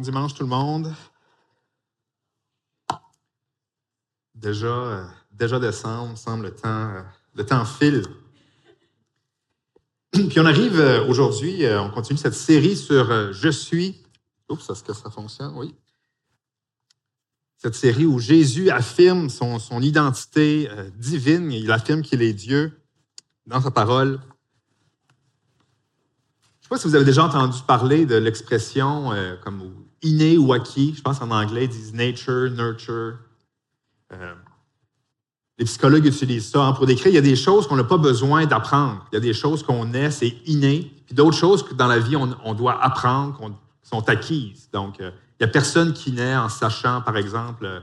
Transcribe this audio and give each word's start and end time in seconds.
Dimanche 0.00 0.34
tout 0.34 0.42
le 0.42 0.48
monde. 0.48 0.94
Déjà, 4.34 4.66
euh, 4.66 5.04
déjà 5.32 5.58
décembre, 5.58 6.16
semble 6.16 6.44
le 6.44 6.54
temps, 6.54 6.68
euh, 6.68 7.02
le 7.34 7.44
temps 7.44 7.64
file. 7.64 8.04
Puis 10.12 10.38
on 10.38 10.46
arrive 10.46 10.78
euh, 10.78 11.06
aujourd'hui, 11.06 11.64
on 11.66 11.90
continue 11.90 12.18
cette 12.18 12.34
série 12.34 12.76
sur 12.76 13.32
Je 13.32 13.48
suis. 13.48 14.02
Oups, 14.48 14.70
est-ce 14.70 14.84
que 14.84 14.92
ça 14.92 15.10
fonctionne? 15.10 15.52
Oui. 15.56 15.74
Cette 17.56 17.74
série 17.74 18.06
où 18.06 18.18
Jésus 18.18 18.70
affirme 18.70 19.28
son, 19.28 19.58
son 19.58 19.82
identité 19.82 20.70
divine, 20.94 21.50
il 21.50 21.70
affirme 21.72 22.02
qu'il 22.02 22.22
est 22.22 22.32
Dieu 22.32 22.80
dans 23.46 23.60
sa 23.60 23.72
parole. 23.72 24.20
Je 26.68 26.74
ne 26.74 26.78
sais 26.78 26.82
pas 26.82 26.82
si 26.82 26.88
vous 26.88 26.94
avez 26.96 27.04
déjà 27.06 27.24
entendu 27.24 27.58
parler 27.66 28.04
de 28.04 28.16
l'expression 28.16 29.12
euh, 29.12 29.36
comme 29.42 29.74
inné 30.02 30.38
ou 30.38 30.52
acquis. 30.52 30.94
Je 30.96 31.02
pense 31.02 31.20
en 31.20 31.30
anglais, 31.30 31.64
ils 31.64 31.70
disent 31.70 31.94
nature, 31.94 32.50
nurture. 32.50 33.18
Euh, 34.12 34.34
les 35.58 35.64
psychologues 35.64 36.06
utilisent 36.06 36.50
ça 36.50 36.64
hein, 36.64 36.72
pour 36.72 36.86
décrire. 36.86 37.08
Il 37.08 37.14
y 37.14 37.18
a 37.18 37.22
des 37.22 37.36
choses 37.36 37.66
qu'on 37.66 37.76
n'a 37.76 37.84
pas 37.84 37.98
besoin 37.98 38.46
d'apprendre. 38.46 39.04
Il 39.12 39.16
y 39.16 39.18
a 39.18 39.20
des 39.20 39.34
choses 39.34 39.62
qu'on 39.62 39.92
est, 39.92 40.10
c'est 40.10 40.36
inné. 40.46 40.92
Puis 41.06 41.14
d'autres 41.14 41.36
choses 41.36 41.64
que 41.64 41.74
dans 41.74 41.88
la 41.88 41.98
vie, 41.98 42.16
on, 42.16 42.54
doit 42.54 42.82
apprendre, 42.82 43.36
qui 43.82 43.88
sont 43.88 44.08
acquises. 44.08 44.68
Donc, 44.72 45.00
euh, 45.00 45.10
il 45.38 45.44
n'y 45.44 45.50
a 45.50 45.52
personne 45.52 45.92
qui 45.92 46.12
naît 46.12 46.36
en 46.36 46.48
sachant, 46.48 47.00
par 47.02 47.16
exemple, 47.16 47.82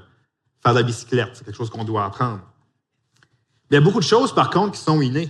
faire 0.61 0.73
de 0.73 0.79
la 0.79 0.83
bicyclette. 0.83 1.31
C'est 1.33 1.45
quelque 1.45 1.57
chose 1.57 1.69
qu'on 1.69 1.83
doit 1.83 2.05
apprendre. 2.05 2.41
il 3.69 3.75
y 3.75 3.77
a 3.77 3.81
beaucoup 3.81 3.99
de 3.99 4.05
choses, 4.05 4.33
par 4.33 4.49
contre, 4.49 4.73
qui 4.73 4.81
sont 4.81 5.01
innées. 5.01 5.29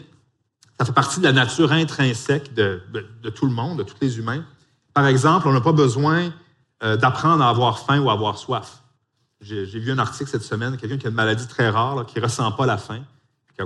Ça 0.80 0.86
fait 0.86 0.94
partie 0.94 1.20
de 1.20 1.26
la 1.26 1.32
nature 1.32 1.72
intrinsèque 1.72 2.54
de, 2.54 2.82
tout 3.34 3.46
le 3.46 3.52
monde, 3.52 3.78
de 3.78 3.84
tous 3.84 3.96
les 4.02 4.18
humains. 4.18 4.44
Par 4.94 5.08
exemple, 5.08 5.48
on 5.48 5.54
n'a 5.54 5.62
pas 5.62 5.72
besoin 5.72 6.34
euh, 6.84 6.98
d'apprendre 6.98 7.44
à 7.44 7.50
avoir 7.50 7.80
faim 7.80 8.00
ou 8.00 8.10
à 8.10 8.14
avoir 8.14 8.38
soif. 8.38 8.84
J'ai 9.42 9.66
vu 9.66 9.92
un 9.92 10.00
article 10.00 10.30
cette 10.30 10.44
semaine, 10.44 10.78
quelqu'un 10.78 10.98
qui 10.98 11.06
a 11.06 11.10
une 11.10 11.16
maladie 11.16 11.48
très 11.48 11.70
rare, 11.70 12.06
qui 12.06 12.18
ne 12.18 12.24
ressent 12.24 12.52
pas 12.54 12.66
la 12.66 12.78
faim. 12.78 13.04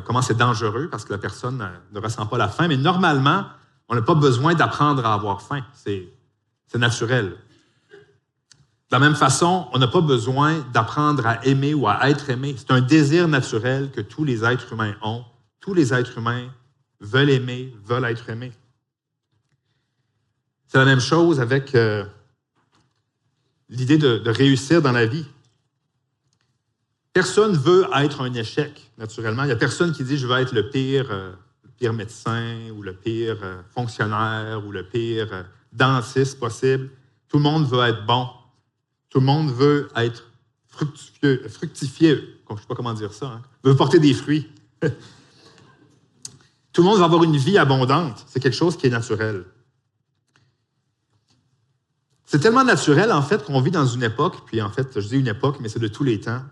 Comment 0.05 0.21
c'est 0.21 0.38
dangereux 0.38 0.88
parce 0.89 1.05
que 1.05 1.13
la 1.13 1.17
personne 1.17 1.67
ne 1.91 1.99
ressent 1.99 2.25
pas 2.25 2.38
la 2.38 2.47
faim. 2.47 2.67
Mais 2.67 2.77
normalement, 2.77 3.45
on 3.88 3.95
n'a 3.95 4.01
pas 4.01 4.13
besoin 4.13 4.53
d'apprendre 4.53 5.05
à 5.05 5.13
avoir 5.13 5.41
faim. 5.41 5.63
C'est 5.73 6.11
naturel. 6.75 7.35
De 8.89 8.95
la 8.95 8.99
même 8.99 9.16
façon, 9.16 9.67
on 9.71 9.79
n'a 9.79 9.88
pas 9.88 10.01
besoin 10.01 10.59
d'apprendre 10.73 11.25
à 11.25 11.45
aimer 11.45 11.73
ou 11.73 11.88
à 11.88 12.09
être 12.09 12.29
aimé. 12.29 12.55
C'est 12.57 12.71
un 12.71 12.81
désir 12.81 13.27
naturel 13.27 13.91
que 13.91 14.01
tous 14.01 14.23
les 14.23 14.44
êtres 14.44 14.73
humains 14.73 14.95
ont. 15.01 15.23
Tous 15.59 15.73
les 15.73 15.94
êtres 15.94 16.17
humains 16.17 16.49
veulent 16.99 17.29
aimer, 17.29 17.73
veulent 17.83 18.05
être 18.05 18.29
aimés. 18.29 18.51
C'est 20.67 20.77
la 20.77 20.85
même 20.85 20.99
chose 20.99 21.39
avec 21.39 21.73
euh, 21.73 22.05
l'idée 23.70 23.98
de, 23.98 24.30
réussir 24.30 24.81
dans 24.81 24.92
la 24.92 25.06
vie. 25.06 25.25
Personne 27.14 27.56
veut 27.56 27.88
être 27.95 28.22
un 28.22 28.34
échec, 28.34 28.92
naturellement. 28.98 29.44
Il 29.44 29.48
n'y 29.48 29.52
a 29.52 29.58
personne 29.58 29.92
qui 29.92 30.03
dit 30.03 30.17
je 30.17 30.28
veux 30.28 30.38
être 30.38 30.53
le 30.53 30.70
pire, 30.70 31.08
euh, 31.12 31.94
médecin 31.94 32.70
ou 32.75 32.81
le 32.81 32.94
pire 32.94 33.38
euh, 33.42 33.62
fonctionnaire 33.73 34.62
ou 34.66 34.72
le 34.72 34.84
pire 34.84 35.45
dentiste 35.72 36.40
possible. 36.40 36.90
Tout 37.28 37.38
le 37.38 37.44
monde 37.44 37.67
veut 37.67 37.84
être 37.86 38.06
bon. 38.06 38.28
Tout 39.09 39.20
le 39.20 39.25
monde 39.25 39.52
veut 39.52 39.88
être 39.95 40.23
fructifié, 40.67 41.50
fructifié 41.50 42.40
je 42.50 42.56
ne 42.56 42.59
sais 42.59 42.67
pas 42.67 42.75
comment 42.75 42.94
dire 42.94 43.14
ça, 43.14 43.28
hein, 43.28 43.42
veut 43.64 43.75
porter 43.75 44.00
des 44.00 44.14
fruits. 44.14 44.47
Tout 46.72 46.81
le 46.81 46.84
monde 46.84 47.00
va 47.00 47.06
avoir 47.06 47.23
une 47.23 47.38
vie 47.38 47.58
abondante. 47.58 48.25
C'est 48.28 48.40
quelque 48.40 48.56
chose 48.56 48.78
qui 48.78 48.88
est 48.88 48.92
naturel. 48.92 49.44
C'est 52.31 52.38
tellement 52.38 52.63
naturel, 52.63 53.12
en 53.12 53.23
fait, 53.23 53.44
qu'on 53.44 53.59
vit 53.59 53.72
dans 53.72 53.88
une 53.88 54.03
époque, 54.03 54.45
puis 54.45 54.62
en 54.62 54.69
fait, 54.69 55.01
je 55.01 55.07
dis 55.07 55.17
une 55.17 55.29
époque, 55.29 55.57
mais 55.59 55.67
c'est 55.67 55.79
de 55.79 55.88
tous 55.88 56.03
les 56.03 56.19
temps, 56.19 56.44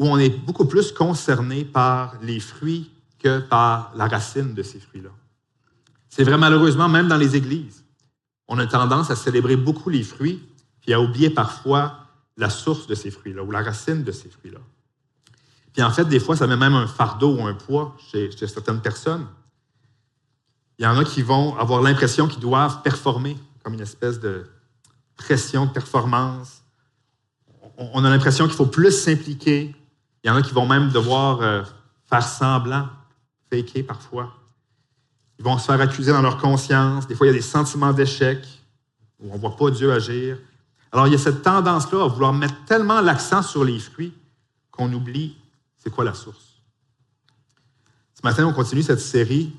où 0.00 0.08
on 0.08 0.18
est 0.18 0.28
beaucoup 0.28 0.64
plus 0.64 0.90
concerné 0.90 1.64
par 1.64 2.16
les 2.20 2.40
fruits 2.40 2.90
que 3.20 3.38
par 3.38 3.92
la 3.94 4.08
racine 4.08 4.54
de 4.54 4.62
ces 4.64 4.80
fruits-là. 4.80 5.10
C'est 6.08 6.24
vrai, 6.24 6.36
malheureusement, 6.36 6.88
même 6.88 7.06
dans 7.06 7.16
les 7.16 7.36
églises, 7.36 7.84
on 8.48 8.58
a 8.58 8.66
tendance 8.66 9.08
à 9.08 9.14
célébrer 9.14 9.54
beaucoup 9.54 9.88
les 9.88 10.02
fruits, 10.02 10.42
puis 10.80 10.92
à 10.92 11.00
oublier 11.00 11.30
parfois 11.30 11.96
la 12.36 12.50
source 12.50 12.88
de 12.88 12.96
ces 12.96 13.12
fruits-là, 13.12 13.44
ou 13.44 13.52
la 13.52 13.62
racine 13.62 14.02
de 14.02 14.10
ces 14.10 14.28
fruits-là. 14.28 14.58
Puis 15.74 15.82
en 15.84 15.92
fait, 15.92 16.06
des 16.06 16.18
fois, 16.18 16.34
ça 16.34 16.48
met 16.48 16.56
même 16.56 16.74
un 16.74 16.88
fardeau 16.88 17.36
ou 17.36 17.46
un 17.46 17.54
poids 17.54 17.96
chez 18.10 18.32
certaines 18.48 18.80
personnes. 18.80 19.28
Il 20.80 20.84
y 20.84 20.88
en 20.88 20.98
a 20.98 21.04
qui 21.04 21.22
vont 21.22 21.56
avoir 21.56 21.82
l'impression 21.82 22.26
qu'ils 22.26 22.40
doivent 22.40 22.82
performer, 22.82 23.36
comme 23.62 23.74
une 23.74 23.80
espèce 23.80 24.18
de 24.18 24.44
pression 25.24 25.66
de 25.66 25.70
performance. 25.70 26.62
On 27.76 28.04
a 28.04 28.10
l'impression 28.10 28.46
qu'il 28.46 28.56
faut 28.56 28.66
plus 28.66 28.92
s'impliquer. 28.92 29.74
Il 30.22 30.28
y 30.28 30.30
en 30.30 30.36
a 30.36 30.42
qui 30.42 30.52
vont 30.52 30.66
même 30.66 30.90
devoir 30.90 31.40
euh, 31.40 31.62
faire 32.08 32.22
semblant, 32.22 32.88
faker 33.50 33.82
parfois. 33.82 34.32
Ils 35.38 35.44
vont 35.44 35.58
se 35.58 35.64
faire 35.64 35.80
accuser 35.80 36.12
dans 36.12 36.22
leur 36.22 36.38
conscience. 36.38 37.06
Des 37.06 37.14
fois, 37.14 37.26
il 37.26 37.30
y 37.30 37.32
a 37.32 37.36
des 37.36 37.42
sentiments 37.42 37.92
d'échec 37.92 38.46
où 39.20 39.30
on 39.30 39.34
ne 39.34 39.40
voit 39.40 39.56
pas 39.56 39.70
Dieu 39.70 39.92
agir. 39.92 40.38
Alors, 40.92 41.08
il 41.08 41.12
y 41.12 41.16
a 41.16 41.18
cette 41.18 41.42
tendance-là 41.42 42.04
à 42.04 42.06
vouloir 42.06 42.32
mettre 42.32 42.64
tellement 42.66 43.00
l'accent 43.00 43.42
sur 43.42 43.64
les 43.64 43.78
fruits 43.78 44.14
qu'on 44.70 44.92
oublie 44.92 45.36
c'est 45.78 45.90
quoi 45.90 46.04
la 46.04 46.14
source. 46.14 46.62
Ce 48.14 48.20
matin, 48.22 48.46
on 48.46 48.54
continue 48.54 48.82
cette 48.82 49.00
série 49.00 49.52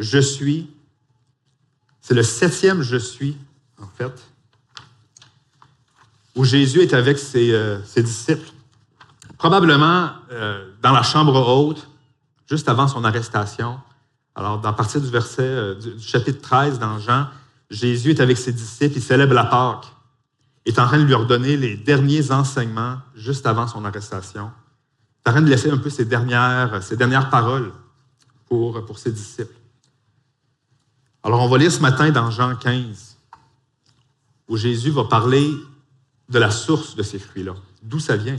je 0.00 0.18
suis. 0.18 0.70
C'est 2.00 2.14
le 2.14 2.22
septième 2.22 2.82
je 2.82 2.96
suis, 2.96 3.36
en 3.78 3.86
fait, 3.86 4.29
où 6.40 6.44
Jésus 6.44 6.80
est 6.80 6.94
avec 6.94 7.18
ses, 7.18 7.52
euh, 7.52 7.80
disciples. 7.98 8.50
Probablement 9.36 10.08
euh, 10.32 10.70
dans 10.80 10.92
la 10.92 11.02
chambre 11.02 11.34
haute, 11.34 11.86
juste 12.48 12.66
avant 12.66 12.88
son 12.88 13.04
arrestation. 13.04 13.78
Alors, 14.34 14.66
à 14.66 14.74
partir 14.74 15.02
du 15.02 15.10
verset 15.10 15.42
euh, 15.42 15.74
du, 15.74 16.00
chapitre 16.00 16.40
13 16.40 16.78
dans 16.78 16.98
Jean, 16.98 17.26
Jésus 17.68 18.12
est 18.12 18.20
avec 18.20 18.38
ses 18.38 18.54
disciples, 18.54 18.96
il 18.96 19.02
célèbre 19.02 19.34
la 19.34 19.44
Pâque. 19.44 19.84
Est 20.64 20.78
en 20.78 20.86
train 20.86 20.96
de 20.96 21.04
leur 21.04 21.26
donner 21.26 21.58
les 21.58 21.76
derniers 21.76 22.32
enseignements 22.32 22.96
juste 23.14 23.46
avant 23.46 23.66
son 23.66 23.84
arrestation. 23.84 24.50
Est 25.26 25.28
en 25.28 25.32
train 25.32 25.42
de 25.42 25.50
laisser 25.50 25.70
un 25.70 25.76
peu 25.76 25.90
ses 25.90 26.06
dernières, 26.06 26.82
ses 26.82 26.96
dernières 26.96 27.28
paroles 27.28 27.70
pour, 28.48 28.82
pour 28.86 28.98
ses 28.98 29.12
disciples. 29.12 29.58
Alors, 31.22 31.42
on 31.42 31.48
va 31.48 31.58
lire 31.58 31.70
ce 31.70 31.80
matin 31.80 32.08
dans 32.10 32.30
Jean 32.30 32.56
15, 32.56 33.18
où 34.48 34.56
Jésus 34.56 34.90
va 34.90 35.04
parler 35.04 35.50
de 36.30 36.38
la 36.38 36.50
source 36.50 36.96
de 36.96 37.02
ces 37.02 37.18
fruits-là, 37.18 37.54
d'où 37.82 37.98
ça 37.98 38.16
vient? 38.16 38.38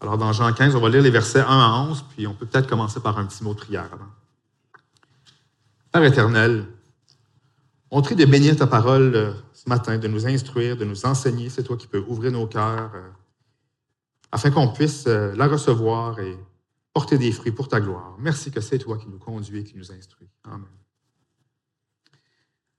Alors, 0.00 0.18
dans 0.18 0.32
Jean 0.32 0.52
15, 0.52 0.74
on 0.74 0.80
va 0.80 0.88
lire 0.88 1.02
les 1.02 1.10
versets 1.10 1.40
1 1.40 1.44
à 1.44 1.86
11, 1.88 2.04
puis 2.10 2.26
on 2.26 2.34
peut 2.34 2.46
peut-être 2.46 2.68
commencer 2.68 3.00
par 3.00 3.18
un 3.18 3.26
petit 3.26 3.42
mot 3.44 3.54
de 3.54 3.58
prière 3.58 3.88
avant. 3.92 4.08
Père 5.92 6.04
éternel, 6.04 6.66
on 7.90 8.02
te 8.02 8.12
de 8.14 8.24
bénir 8.24 8.56
ta 8.56 8.66
parole 8.66 9.14
euh, 9.14 9.32
ce 9.52 9.68
matin, 9.68 9.96
de 9.96 10.08
nous 10.08 10.26
instruire, 10.26 10.76
de 10.76 10.84
nous 10.84 11.06
enseigner. 11.06 11.48
C'est 11.48 11.62
toi 11.62 11.76
qui 11.76 11.86
peux 11.86 12.04
ouvrir 12.06 12.32
nos 12.32 12.46
cœurs 12.46 12.92
euh, 12.94 13.08
afin 14.32 14.50
qu'on 14.50 14.68
puisse 14.68 15.06
euh, 15.06 15.34
la 15.36 15.46
recevoir 15.46 16.18
et 16.18 16.36
porter 16.92 17.16
des 17.16 17.32
fruits 17.32 17.52
pour 17.52 17.68
ta 17.68 17.80
gloire. 17.80 18.16
Merci 18.18 18.50
que 18.50 18.60
c'est 18.60 18.78
toi 18.78 18.98
qui 18.98 19.08
nous 19.08 19.18
conduis 19.18 19.60
et 19.60 19.64
qui 19.64 19.76
nous 19.76 19.92
instruis. 19.92 20.28
Amen. 20.44 20.66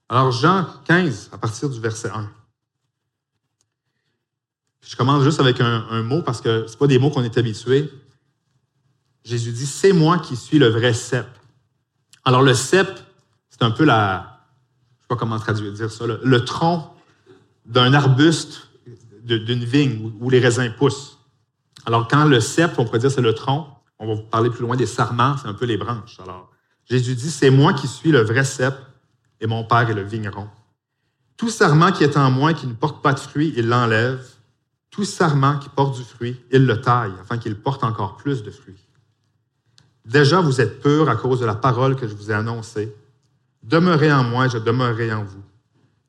Alors, 0.09 0.31
Jean 0.31 0.65
15, 0.85 1.29
à 1.33 1.37
partir 1.37 1.69
du 1.69 1.79
verset 1.79 2.09
1. 2.09 2.29
Je 4.81 4.95
commence 4.95 5.23
juste 5.23 5.39
avec 5.39 5.59
un, 5.59 6.03
mot 6.03 6.21
parce 6.21 6.41
que 6.41 6.67
ce 6.67 6.77
pas 6.77 6.87
des 6.87 6.99
mots 6.99 7.09
qu'on 7.09 7.23
est 7.23 7.37
habitué. 7.37 7.91
Jésus 9.23 9.51
dit 9.51 9.65
C'est 9.65 9.93
moi 9.93 10.19
qui 10.19 10.35
suis 10.35 10.59
le 10.59 10.67
vrai 10.67 10.93
cep. 10.93 11.27
Alors, 12.23 12.41
le 12.41 12.53
cep, 12.53 12.87
c'est 13.49 13.63
un 13.63 13.71
peu 13.71 13.83
la. 13.83 14.43
Je 14.89 14.95
ne 14.95 15.01
sais 15.01 15.07
pas 15.09 15.15
comment 15.15 15.39
traduire 15.39 15.71
dire 15.73 15.91
ça, 15.91 16.05
le, 16.05 16.45
tronc 16.45 16.93
d'un 17.65 17.93
arbuste, 17.93 18.69
d'une 19.23 19.63
vigne 19.63 20.11
où, 20.19 20.29
les 20.29 20.39
raisins 20.39 20.71
poussent. 20.77 21.17
Alors, 21.85 22.07
quand 22.07 22.25
le 22.25 22.39
cep, 22.39 22.77
on 22.77 22.85
pourrait 22.85 22.99
dire 22.99 23.11
c'est 23.11 23.21
le 23.21 23.33
tronc, 23.33 23.67
on 23.99 24.13
va 24.13 24.21
parler 24.21 24.49
plus 24.49 24.61
loin 24.61 24.75
des 24.75 24.85
sarments, 24.85 25.35
c'est 25.37 25.47
un 25.47 25.53
peu 25.53 25.65
les 25.65 25.77
branches. 25.77 26.19
Alors, 26.21 26.49
Jésus 26.89 27.15
dit, 27.15 27.31
c'est 27.31 27.49
moi 27.49 27.73
qui 27.73 27.87
suis 27.87 28.11
le 28.11 28.21
vrai 28.21 28.43
cep 28.43 28.75
et 29.41 29.47
mon 29.47 29.63
Père 29.63 29.89
est 29.89 29.93
le 29.93 30.03
vigneron. 30.03 30.47
Tout 31.35 31.49
sarment 31.49 31.91
qui 31.91 32.03
est 32.03 32.17
en 32.17 32.31
moi 32.31 32.53
qui 32.53 32.65
ne 32.67 32.73
porte 32.73 33.03
pas 33.03 33.13
de 33.13 33.19
fruit, 33.19 33.53
il 33.55 33.67
l'enlève. 33.67 34.25
Tout 34.97 35.05
sarment 35.05 35.59
qui 35.59 35.69
porte 35.69 35.95
du 35.95 36.03
fruit, 36.03 36.41
il 36.51 36.65
le 36.65 36.81
taille 36.81 37.13
afin 37.21 37.37
qu'il 37.37 37.55
porte 37.55 37.83
encore 37.83 38.17
plus 38.17 38.41
de 38.41 38.49
fruits. 38.49 38.83
Déjà, 40.05 40.41
vous 40.41 40.59
êtes 40.59 40.81
purs 40.81 41.07
à 41.07 41.15
cause 41.15 41.39
de 41.39 41.45
la 41.45 41.53
parole 41.53 41.95
que 41.95 42.07
je 42.07 42.15
vous 42.15 42.31
ai 42.31 42.33
annoncée. 42.33 42.95
Demeurez 43.61 44.11
en 44.11 44.23
moi, 44.23 44.47
je 44.47 44.57
demeurerai 44.57 45.13
en 45.13 45.23
vous. 45.23 45.43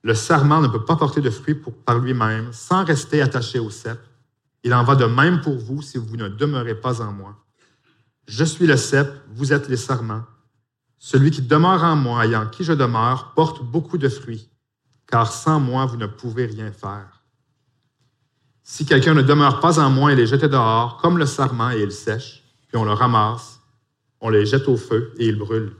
Le 0.03 0.15
sarment 0.15 0.63
ne 0.63 0.69
peut 0.69 0.87
pas 0.87 0.97
porter 0.97 1.21
de 1.21 1.29
fruits 1.29 1.61
par 1.85 1.99
lui-même 1.99 2.51
sans 2.55 2.83
rester 2.83 3.21
attaché 3.21 3.59
au 3.59 3.69
cep. 3.69 3.99
Il 4.65 4.73
en 4.73 4.85
va 4.85 4.97
de 4.97 5.05
même 5.05 5.43
pour 5.43 5.59
vous 5.59 5.83
si 5.83 5.99
vous 5.99 6.17
ne 6.17 6.29
demeurez 6.29 6.75
pas 6.75 7.03
en 7.03 7.13
moi. 7.13 7.37
Je 8.27 8.45
suis 8.45 8.67
le 8.67 8.79
cep, 8.79 9.13
vous 9.35 9.53
êtes 9.53 9.69
les 9.69 9.77
sarments. 9.77 10.25
Celui 10.99 11.31
qui 11.31 11.43
demeure 11.43 11.85
en 11.85 11.95
moi 11.95 12.25
et 12.25 12.35
en 12.35 12.47
qui 12.47 12.65
je 12.65 12.73
demeure 12.73 13.35
porte 13.35 13.63
beaucoup 13.63 13.99
de 13.99 14.09
fruits, 14.09 14.49
car 15.07 15.31
sans 15.31 15.61
moi, 15.61 15.85
vous 15.85 15.99
ne 15.99 16.07
pouvez 16.07 16.47
rien 16.47 16.73
faire. 16.73 17.18
Si 18.71 18.85
quelqu'un 18.85 19.15
ne 19.15 19.23
demeure 19.23 19.61
pas 19.61 19.81
en 19.81 19.89
moi, 19.89 20.13
il 20.13 20.21
est 20.21 20.27
jeté 20.27 20.47
dehors, 20.47 20.99
comme 20.99 21.17
le 21.17 21.25
sarment, 21.25 21.71
et 21.71 21.81
il 21.81 21.91
sèche, 21.91 22.45
puis 22.69 22.77
on 22.77 22.85
le 22.85 22.93
ramasse, 22.93 23.61
on 24.21 24.29
les 24.29 24.45
jette 24.45 24.69
au 24.69 24.77
feu, 24.77 25.15
et 25.17 25.27
il 25.27 25.39
brûle. 25.39 25.73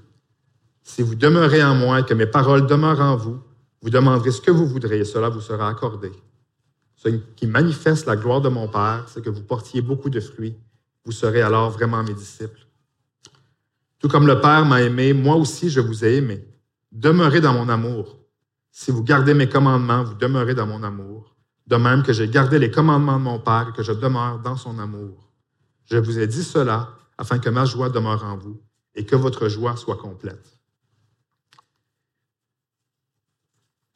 Si 0.85 1.03
vous 1.03 1.15
demeurez 1.15 1.63
en 1.63 1.75
moi 1.75 2.01
et 2.01 2.05
que 2.05 2.15
mes 2.15 2.27
paroles 2.27 2.67
demeurent 2.67 3.03
en 3.03 3.15
vous, 3.15 3.41
vous 3.83 3.91
demanderez 3.91 4.31
ce 4.31 4.41
que 4.41 4.51
vous 4.51 4.67
voudrez, 4.67 5.01
et 5.01 5.05
cela 5.05 5.29
vous 5.29 5.43
sera 5.43 5.69
accordé. 5.69 6.11
Ce 6.97 7.11
qui 7.37 7.47
manifeste 7.47 8.07
la 8.07 8.17
gloire 8.17 8.41
de 8.41 8.49
mon 8.49 8.69
Père, 8.69 9.05
c'est 9.09 9.23
que 9.23 9.29
vous 9.29 9.43
portiez 9.43 9.83
beaucoup 9.83 10.09
de 10.09 10.19
fruits. 10.19 10.57
Vous 11.05 11.13
serez 11.13 11.43
alors 11.43 11.69
vraiment 11.69 12.03
mes 12.03 12.15
disciples. 12.15 12.67
Tout 13.99 14.09
comme 14.09 14.27
le 14.27 14.41
Père 14.41 14.65
m'a 14.65 14.81
aimé, 14.81 15.13
moi 15.13 15.37
aussi 15.37 15.69
je 15.69 15.81
vous 15.81 16.07
ai 16.07 16.17
aimé. 16.17 16.43
Demeurez 16.91 17.43
dans 17.43 17.53
mon 17.53 17.69
amour. 17.69 18.19
Si 18.73 18.91
vous 18.91 19.05
gardez 19.05 19.35
mes 19.35 19.49
commandements, 19.49 20.05
vous 20.05 20.15
demeurez 20.15 20.55
dans 20.55 20.67
mon 20.67 20.83
amour. 20.83 21.35
De 21.69 21.77
même 21.77 22.03
que 22.03 22.15
j'ai 22.15 22.29
gardé 22.29 22.59
les 22.59 22.71
commandements 22.71 23.19
de 23.19 23.25
mon 23.25 23.39
Père 23.39 23.69
et 23.69 23.77
que 23.77 23.83
je 23.83 23.93
demeure 23.93 24.41
dans 24.41 24.57
son 24.57 24.79
amour. 24.79 25.31
Je 25.85 25.99
vous 25.99 26.19
ai 26.19 26.27
dit 26.27 26.43
cela 26.43 26.89
afin 27.19 27.39
que 27.39 27.51
ma 27.51 27.67
joie 27.67 27.91
demeure 27.91 28.25
en 28.25 28.37
vous 28.39 28.61
et 28.95 29.05
que 29.05 29.15
votre 29.15 29.49
joie 29.49 29.77
soit 29.77 29.97
complète. 29.97 30.59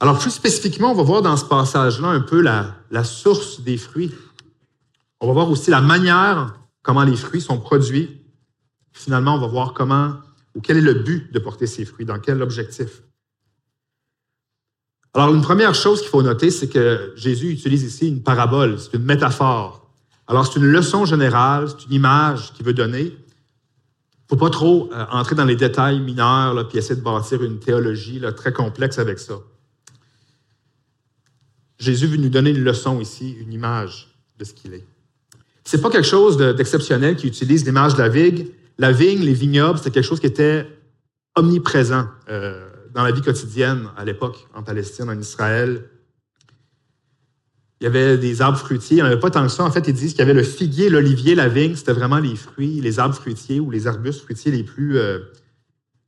Alors, 0.01 0.19
plus 0.19 0.31
spécifiquement, 0.31 0.91
on 0.91 0.95
va 0.95 1.03
voir 1.03 1.23
dans 1.23 1.37
ce 1.37 1.47
passage-là 1.47 2.09
un 2.09 2.21
peu 2.21 2.43
la, 2.43 2.75
la, 2.91 3.05
source 3.05 3.61
des 3.61 3.79
fruits. 3.79 4.13
On 5.21 5.27
va 5.29 5.33
voir 5.33 5.51
aussi 5.51 5.71
la 5.71 5.81
manière 5.81 6.59
comment 6.83 7.05
les 7.05 7.17
fruits 7.17 7.41
sont 7.41 7.59
produits. 7.59 8.21
Finalement, 8.93 9.37
on 9.37 9.39
va 9.39 9.47
voir 9.47 9.73
comment 9.73 10.17
ou 10.55 10.61
quel 10.61 10.77
est 10.77 10.83
le 10.83 10.95
but 10.95 11.33
de 11.33 11.39
porter 11.39 11.67
ces 11.67 11.85
fruits, 11.85 12.05
dans 12.05 12.19
quel 12.19 12.43
objectif. 12.43 13.03
Alors, 15.15 15.35
une 15.35 15.43
première 15.43 15.75
chose 15.75 16.01
qu'il 16.01 16.09
faut 16.09 16.23
noter, 16.23 16.51
c'est 16.51 16.69
que 16.69 17.13
Jésus 17.17 17.51
utilise 17.51 17.83
ici 17.83 18.09
une 18.09 18.23
parabole, 18.23 18.79
c'est 18.79 18.95
une 18.95 19.05
métaphore. 19.05 19.91
Alors, 20.27 20.47
c'est 20.47 20.59
une 20.59 20.67
leçon 20.67 21.05
générale, 21.05 21.69
c'est 21.69 21.87
une 21.87 21.93
image 21.93 22.53
qu'il 22.55 22.65
veut 22.65 22.73
donner. 22.73 23.03
Il 23.03 23.11
ne 23.11 24.29
faut 24.31 24.37
pas 24.37 24.49
trop 24.49 24.91
euh, 24.93 25.05
entrer 25.11 25.35
dans 25.35 25.45
les 25.45 25.57
détails 25.57 26.01
mineurs, 26.01 26.67
puis 26.69 26.79
essayer 26.79 26.97
de 26.97 27.05
bâtir 27.05 27.43
une 27.43 27.59
théologie 27.59 28.23
très 28.37 28.53
complexe 28.53 28.99
avec 28.99 29.19
ça. 29.19 29.35
Jésus 31.79 32.07
veut 32.07 32.17
nous 32.17 32.31
donner 32.31 32.51
une 32.51 32.65
leçon 32.65 33.01
ici, 33.01 33.37
une 33.39 33.53
image 33.53 34.17
de 34.39 34.45
ce 34.45 34.55
qu'il 34.55 34.73
est. 34.73 34.87
Ce 35.65 35.77
n'est 35.77 35.83
pas 35.83 35.91
quelque 35.91 36.07
chose 36.07 36.39
d'exceptionnel 36.39 37.17
qui 37.17 37.27
utilise 37.27 37.65
l'image 37.65 37.95
de 37.95 37.99
la 37.99 38.09
vigne. 38.09 38.47
La 38.79 38.93
vigne, 38.93 39.21
les 39.21 39.35
vignobles, 39.35 39.79
c'était 39.79 39.91
quelque 39.91 40.07
chose 40.07 40.21
qui 40.21 40.27
était 40.27 40.67
omniprésent 41.37 42.07
euh, 42.31 42.69
dans 42.95 43.03
la 43.03 43.13
vie 43.13 43.23
quotidienne 43.23 43.89
à 43.97 44.05
l'époque, 44.05 44.47
en 44.55 44.63
Palestine, 44.63 45.09
en 45.09 45.19
Israël. 45.19 45.85
Il 47.81 47.85
y 47.85 47.87
avait 47.87 48.17
des 48.17 48.43
arbres 48.43 48.59
fruitiers. 48.59 48.99
Il 48.99 49.01
n'y 49.01 49.03
en 49.03 49.07
avait 49.07 49.19
pas 49.19 49.31
tant 49.31 49.43
que 49.43 49.51
ça. 49.51 49.65
En 49.65 49.71
fait, 49.71 49.89
ils 49.89 49.95
disent 49.95 50.13
qu'il 50.13 50.21
y 50.21 50.23
avait 50.23 50.35
le 50.35 50.45
figuier, 50.45 50.89
l'olivier, 50.89 51.35
la 51.35 51.49
vigne. 51.49 51.75
C'était 51.75 51.93
vraiment 51.93 52.19
les 52.19 52.37
fruits, 52.37 52.81
les 52.81 52.99
arbres 53.01 53.15
fruitiers 53.15 53.59
ou 53.59 53.71
les 53.71 53.87
arbustes 53.87 54.23
fruitiers 54.23 54.53
les 54.53 54.63
plus, 54.63 54.99
euh, 54.99 55.19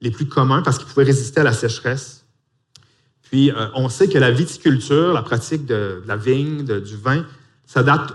les 0.01 0.11
plus 0.11 0.27
communs 0.27 0.63
parce 0.63 0.79
qu'ils 0.79 0.87
pouvaient 0.87 1.07
résister 1.07 1.41
à 1.41 1.45
la 1.45 1.53
sécheresse. 1.53 2.27
Puis, 3.23 3.51
euh, 3.51 3.67
on 3.75 3.89
sait 3.89 4.09
que 4.09 4.19
la 4.19 4.31
viticulture, 4.31 5.13
la 5.13 5.23
pratique 5.23 5.67
de, 5.67 6.03
la 6.07 6.17
vigne, 6.17 6.65
du 6.65 6.97
vin, 6.97 7.27
ça 7.67 7.83
date 7.83 8.15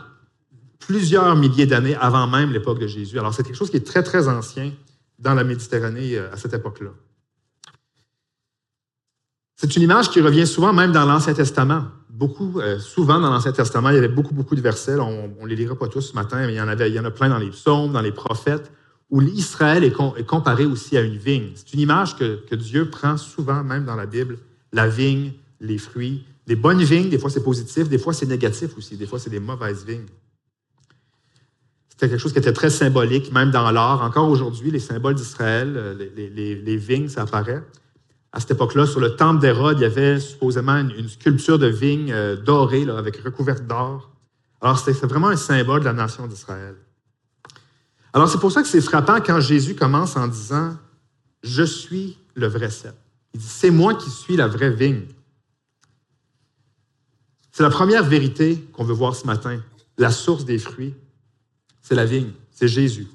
plusieurs 0.80 1.36
milliers 1.36 1.65
d'années 1.65 1.95
avant 1.95 2.27
même 2.27 2.54
l'époque 2.54 2.80
de 2.80 2.88
Jésus. 2.88 3.19
Alors, 3.19 3.33
c'est 3.33 3.44
quelque 3.44 3.57
chose 3.57 3.69
qui 3.69 3.77
est 3.77 3.86
très, 3.86 4.04
très 4.04 4.30
ancien 4.30 4.72
dans 5.18 5.33
la 5.33 5.44
Méditerranée 5.44 6.18
euh, 6.18 6.31
à 6.31 6.38
cette 6.38 6.54
époque-là. 6.54 6.92
C'est 9.62 9.76
une 9.76 9.82
image 9.82 10.10
qui 10.10 10.22
revient 10.22 10.48
souvent 10.48 10.72
même 10.72 10.94
dans 10.94 11.04
l'Ancien 11.04 11.34
Testament. 11.34 11.84
Beaucoup, 12.10 12.62
euh, 12.62 12.80
souvent 12.80 13.20
dans 13.20 13.30
l'Ancien 13.30 13.52
Testament, 13.52 13.90
il 13.90 13.96
y 13.96 13.98
avait 13.98 14.08
beaucoup, 14.08 14.34
beaucoup 14.34 14.56
de 14.56 14.62
versets. 14.62 14.98
on 14.98 15.34
ne 15.42 15.48
les 15.48 15.58
lira 15.58 15.76
pas 15.76 15.90
tous 15.90 16.00
ce 16.00 16.14
matin, 16.14 16.38
mais 16.48 16.54
il 16.54 16.56
y 16.56 16.62
en 16.62 16.70
avait, 16.70 16.90
il 16.90 16.96
y 16.96 17.00
en 17.00 17.04
a 17.04 17.12
plein 17.12 17.28
dans 17.28 17.38
les 17.38 17.50
psaumes, 17.50 17.92
dans 17.92 18.00
les 18.00 18.14
prophètes, 18.14 18.72
où 19.10 19.20
l'Israël 19.20 19.84
est, 19.84 19.92
comparé 20.26 20.66
aussi 20.66 20.96
à 20.96 21.02
une 21.02 21.18
vigne. 21.18 21.50
C'est 21.56 21.74
une 21.74 21.82
image 21.82 22.16
que, 22.16 22.40
que 22.50 22.56
Dieu 22.56 22.90
prend 22.90 23.18
souvent, 23.18 23.62
même 23.66 23.84
dans 23.84 23.98
la 23.98 24.06
Bible, 24.06 24.38
la 24.72 24.88
vigne, 24.88 25.34
les 25.60 25.78
fruits. 25.78 26.24
Des 26.48 26.56
bonnes 26.56 26.82
vignes, 26.82 27.10
des 27.10 27.20
fois 27.20 27.30
c'est 27.30 27.44
positif, 27.44 27.90
des 27.90 27.98
fois 27.98 28.14
c'est 28.14 28.28
négatif 28.28 28.78
aussi, 28.78 28.96
des 28.96 29.08
fois 29.08 29.20
c'est 29.20 29.30
des 29.30 29.42
mauvaises 29.42 29.84
vignes. 29.84 30.08
C'était 31.90 32.08
quelque 32.08 32.22
chose 32.22 32.32
qui 32.32 32.40
était 32.40 32.54
très 32.54 32.70
symbolique, 32.70 33.34
même 33.34 33.52
dans 33.52 33.70
l'art. 33.72 34.04
Encore 34.04 34.30
aujourd'hui, 34.30 34.72
les 34.72 34.80
symboles 34.80 35.16
d'Israël, 35.16 35.74
euh, 35.76 36.10
les, 36.16 36.78
vignes, 36.78 37.10
ça 37.10 37.24
apparaît. 37.24 37.62
À 38.31 38.40
cette 38.40 38.52
époque-là, 38.52 38.86
sur 38.86 39.00
le 39.00 39.16
temple 39.16 39.42
d'Hérode, 39.42 39.80
il 39.80 39.81
y 39.81 39.86
avait 39.86 40.20
supposément 40.20 40.78
une, 40.78 41.10
sculpture 41.10 41.58
de 41.58 41.68
vigne 41.68 42.12
euh, 42.12 42.36
dorée, 42.36 42.88
avec 42.90 43.18
recouverte 43.18 43.66
d'or. 43.66 44.12
Alors, 44.62 44.78
c'était 44.78 45.08
vraiment 45.08 45.30
un 45.30 45.38
symbole 45.38 45.80
de 45.80 45.86
la 45.86 45.94
nation 45.94 46.28
d'Israël. 46.28 46.76
Alors, 48.14 48.30
c'est 48.30 48.40
pour 48.40 48.52
ça 48.52 48.62
que 48.62 48.68
c'est 48.68 48.81
frappant 48.81 49.20
quand 49.22 49.40
Jésus 49.40 49.76
commence 49.76 50.16
en 50.16 50.28
disant 50.28 50.78
Je 51.42 51.64
suis 51.64 52.18
le 52.36 52.48
vrai 52.48 52.70
cep. 52.70 52.96
Il 53.34 53.40
dit, 53.40 53.48
c'est 53.48 53.72
moi 53.72 53.96
qui 53.96 54.10
suis 54.10 54.36
la 54.36 54.48
vraie 54.48 54.72
vigne. 54.72 55.06
C'est 57.52 57.64
la 57.64 57.70
première 57.70 58.04
vérité 58.04 58.58
qu'on 58.74 58.84
veut 58.84 58.94
voir 58.94 59.16
ce 59.16 59.25
matin. 59.25 59.60
La 59.98 60.12
source 60.12 60.46
des 60.46 60.58
fruits, 60.58 60.96
c'est 61.82 61.96
la 61.96 62.06
vigne, 62.06 62.32
c'est 62.52 62.68
Jésus. 62.68 63.08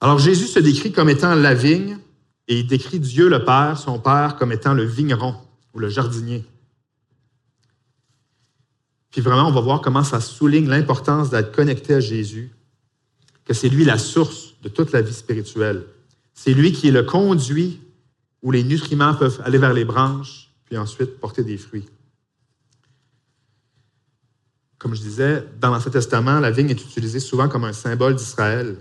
Alors 0.00 0.18
Jésus 0.18 0.46
se 0.46 0.58
décrit 0.58 0.92
comme 0.92 1.08
étant 1.08 1.34
la 1.34 1.54
vigne 1.54 1.98
et 2.48 2.60
il 2.60 2.66
décrit 2.66 3.00
Dieu 3.00 3.28
le 3.28 3.44
Père, 3.44 3.78
son 3.78 3.98
Père, 3.98 4.36
comme 4.36 4.52
étant 4.52 4.74
le 4.74 4.84
vigneron 4.84 5.34
ou 5.74 5.78
le 5.78 5.88
jardinier. 5.88 6.44
Puis 9.10 9.20
vraiment, 9.20 9.48
on 9.48 9.52
va 9.52 9.60
voir 9.60 9.80
comment 9.80 10.04
ça 10.04 10.20
souligne 10.20 10.68
l'importance 10.68 11.30
d'être 11.30 11.50
connecté 11.52 11.94
à 11.94 12.00
Jésus, 12.00 12.52
que 13.44 13.54
c'est 13.54 13.68
lui 13.68 13.84
la 13.84 13.98
source 13.98 14.54
de 14.62 14.68
toute 14.68 14.92
la 14.92 15.02
vie 15.02 15.14
spirituelle. 15.14 15.86
C'est 16.34 16.52
lui 16.52 16.72
qui 16.72 16.88
est 16.88 16.92
le 16.92 17.02
conduit 17.02 17.80
où 18.42 18.50
les 18.50 18.62
nutriments 18.62 19.14
peuvent 19.14 19.40
aller 19.44 19.58
vers 19.58 19.72
les 19.72 19.84
branches, 19.84 20.50
puis 20.66 20.76
ensuite 20.76 21.18
porter 21.18 21.42
des 21.42 21.56
fruits. 21.56 21.86
Comme 24.78 24.94
je 24.94 25.00
disais, 25.00 25.44
dans 25.60 25.70
l'Ancien 25.70 25.90
Testament, 25.90 26.38
la 26.38 26.50
vigne 26.50 26.70
est 26.70 26.84
utilisée 26.84 27.20
souvent 27.20 27.48
comme 27.48 27.64
un 27.64 27.72
symbole 27.72 28.14
d'Israël. 28.14 28.76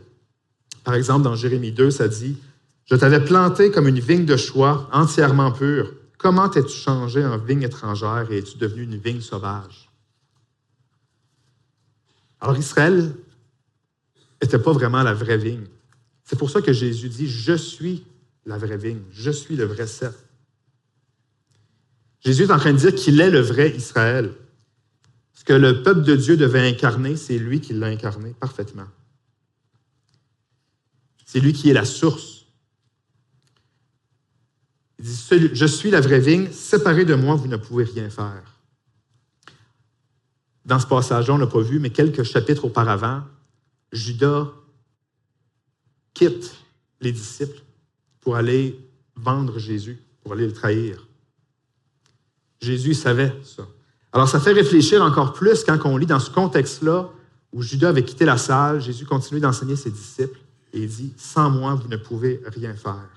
Par 0.83 0.93
exemple, 0.93 1.23
dans 1.23 1.35
Jérémie 1.35 1.71
2, 1.71 1.89
ça 1.89 2.07
dit 2.07 2.37
Je 2.85 2.95
t'avais 2.95 3.23
planté 3.23 3.71
comme 3.71 3.87
une 3.87 3.99
vigne 3.99 4.25
de 4.25 4.37
choix, 4.37 4.89
entièrement 4.91 5.51
pure. 5.51 5.91
Comment 6.17 6.49
t'es-tu 6.49 6.75
changé 6.75 7.25
en 7.25 7.37
vigne 7.37 7.63
étrangère 7.63 8.27
et 8.31 8.37
es-tu 8.39 8.57
devenu 8.57 8.83
une 8.83 8.97
vigne 8.97 9.21
sauvage? 9.21 9.89
Alors, 12.39 12.57
Israël 12.57 13.15
n'était 14.41 14.59
pas 14.59 14.71
vraiment 14.71 15.01
la 15.01 15.13
vraie 15.13 15.37
vigne. 15.37 15.65
C'est 16.23 16.37
pour 16.37 16.49
ça 16.49 16.61
que 16.61 16.73
Jésus 16.73 17.09
dit, 17.09 17.27
je 17.27 17.53
suis 17.53 18.05
la 18.45 18.57
vraie 18.57 18.77
vigne, 18.77 19.01
je 19.11 19.31
suis 19.31 19.55
le 19.55 19.65
vrai 19.65 19.87
cep. 19.87 20.13
Jésus 22.23 22.43
est 22.43 22.51
en 22.51 22.57
train 22.57 22.73
de 22.73 22.77
dire 22.77 22.93
qu'il 22.93 23.19
est 23.21 23.29
le 23.29 23.39
vrai 23.39 23.71
Israël. 23.75 24.33
Ce 25.33 25.43
que 25.43 25.53
le 25.53 25.83
peuple 25.83 26.01
de 26.01 26.15
Dieu 26.15 26.37
devait 26.37 26.67
incarner, 26.67 27.15
c'est 27.15 27.37
lui 27.37 27.61
qui 27.61 27.73
l'a 27.73 27.87
incarné 27.87 28.33
parfaitement. 28.39 28.87
C'est 31.25 31.39
lui 31.39 31.53
qui 31.53 31.69
est 31.69 31.73
la 31.73 31.85
source. 31.85 32.34
Il 35.05 35.11
dit, 35.11 35.49
je 35.53 35.65
suis 35.67 35.91
la 35.91 36.01
vraie 36.01 36.19
vigne, 36.19 36.51
séparé 36.51 37.05
de 37.05 37.13
moi, 37.13 37.35
vous 37.35 37.47
ne 37.47 37.57
pouvez 37.57 37.83
rien 37.83 38.09
faire. 38.09 38.41
Dans 40.65 40.79
ce 40.79 40.87
passage-là, 40.87 41.35
on 41.35 41.37
n'a 41.37 41.45
pas 41.45 41.61
vu, 41.61 41.77
mais 41.77 41.91
quelques 41.91 42.23
chapitres 42.23 42.65
auparavant, 42.65 43.21
Judas 43.91 44.47
quitte 46.15 46.55
les 47.01 47.11
disciples 47.11 47.61
pour 48.19 48.35
aller 48.35 48.79
vendre 49.15 49.59
Jésus, 49.59 50.01
pour 50.23 50.33
aller 50.33 50.47
le 50.47 50.53
trahir. 50.53 51.05
Jésus 52.59 52.95
savait 52.95 53.33
ça. 53.43 53.67
Alors 54.11 54.27
ça 54.27 54.39
fait 54.39 54.53
réfléchir 54.53 55.03
encore 55.03 55.33
plus 55.33 55.63
quand 55.63 55.77
on 55.85 55.97
lit 55.97 56.07
dans 56.07 56.19
ce 56.19 56.31
contexte-là 56.31 57.11
où 57.53 57.61
Judas 57.61 57.89
avait 57.89 58.03
quitté 58.03 58.25
la 58.25 58.37
salle, 58.37 58.81
Jésus 58.81 59.05
continue 59.05 59.39
d'enseigner 59.39 59.75
ses 59.75 59.91
disciples 59.91 60.39
et 60.73 60.81
il 60.81 60.89
dit, 60.89 61.13
sans 61.15 61.51
moi, 61.51 61.75
vous 61.75 61.89
ne 61.89 61.97
pouvez 61.97 62.41
rien 62.47 62.73
faire. 62.73 63.14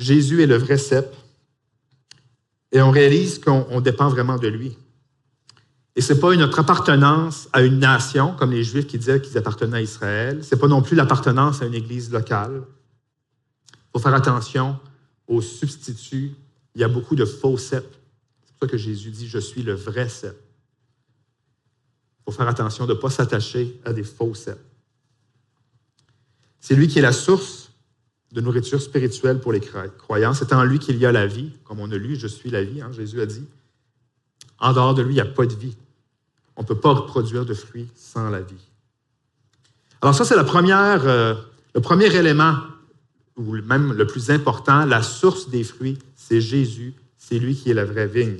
Jésus 0.00 0.42
est 0.42 0.46
le 0.46 0.56
vrai 0.56 0.78
cep 0.78 1.14
et 2.72 2.80
on 2.80 2.90
réalise 2.90 3.38
qu'on 3.38 3.80
dépend 3.82 4.08
vraiment 4.08 4.38
de 4.38 4.48
lui. 4.48 4.76
Et 5.94 6.00
ce 6.00 6.14
n'est 6.14 6.20
pas 6.20 6.34
notre 6.36 6.60
appartenance 6.60 7.48
à 7.52 7.60
une 7.60 7.80
nation, 7.80 8.34
comme 8.34 8.52
les 8.52 8.64
Juifs 8.64 8.86
qui 8.86 8.96
disaient 8.96 9.20
qu'ils 9.20 9.36
appartenaient 9.36 9.76
à 9.76 9.82
Israël. 9.82 10.42
Ce 10.42 10.54
n'est 10.54 10.60
pas 10.60 10.68
non 10.68 10.80
plus 10.80 10.96
l'appartenance 10.96 11.60
à 11.60 11.66
une 11.66 11.74
église 11.74 12.10
locale. 12.10 12.62
Il 13.72 13.76
faut 13.92 13.98
faire 13.98 14.14
attention 14.14 14.78
aux 15.26 15.42
substituts. 15.42 16.32
Il 16.74 16.80
y 16.80 16.84
a 16.84 16.88
beaucoup 16.88 17.16
de 17.16 17.26
faux 17.26 17.58
ceps. 17.58 17.98
C'est 18.44 18.56
pour 18.56 18.68
ça 18.68 18.72
que 18.72 18.78
Jésus 18.78 19.10
dit, 19.10 19.28
je 19.28 19.38
suis 19.38 19.62
le 19.62 19.74
vrai 19.74 20.08
cep. 20.08 20.40
Il 22.20 22.32
faut 22.32 22.38
faire 22.38 22.48
attention 22.48 22.86
de 22.86 22.94
ne 22.94 22.98
pas 22.98 23.10
s'attacher 23.10 23.78
à 23.84 23.92
des 23.92 24.04
faux 24.04 24.34
ceps. 24.34 24.60
C'est 26.60 26.74
lui 26.74 26.88
qui 26.88 27.00
est 27.00 27.02
la 27.02 27.12
source 27.12 27.69
de 28.32 28.40
nourriture 28.40 28.80
spirituelle 28.80 29.40
pour 29.40 29.52
les 29.52 29.60
croyants. 29.60 30.34
C'est 30.34 30.52
en 30.52 30.64
lui 30.64 30.78
qu'il 30.78 30.96
y 30.98 31.06
a 31.06 31.12
la 31.12 31.26
vie, 31.26 31.50
comme 31.64 31.80
on 31.80 31.90
a 31.90 31.96
lu, 31.96 32.16
je 32.16 32.26
suis 32.26 32.50
la 32.50 32.62
vie, 32.62 32.80
hein, 32.80 32.90
Jésus 32.92 33.20
a 33.20 33.26
dit. 33.26 33.44
En 34.58 34.72
dehors 34.72 34.94
de 34.94 35.02
lui, 35.02 35.12
il 35.12 35.14
n'y 35.14 35.20
a 35.20 35.24
pas 35.24 35.46
de 35.46 35.54
vie. 35.54 35.76
On 36.56 36.62
ne 36.62 36.66
peut 36.66 36.78
pas 36.78 36.94
produire 37.02 37.44
de 37.44 37.54
fruits 37.54 37.88
sans 37.94 38.30
la 38.30 38.40
vie. 38.40 38.70
Alors 40.02 40.14
ça, 40.14 40.24
c'est 40.24 40.34
euh, 40.34 41.34
le 41.74 41.80
premier 41.80 42.14
élément, 42.14 42.56
ou 43.36 43.56
même 43.62 43.92
le 43.92 44.06
plus 44.06 44.30
important, 44.30 44.84
la 44.84 45.02
source 45.02 45.48
des 45.48 45.64
fruits, 45.64 45.98
c'est 46.14 46.40
Jésus, 46.40 46.94
c'est 47.16 47.38
lui 47.38 47.54
qui 47.54 47.70
est 47.70 47.74
la 47.74 47.84
vraie 47.84 48.06
vigne. 48.06 48.38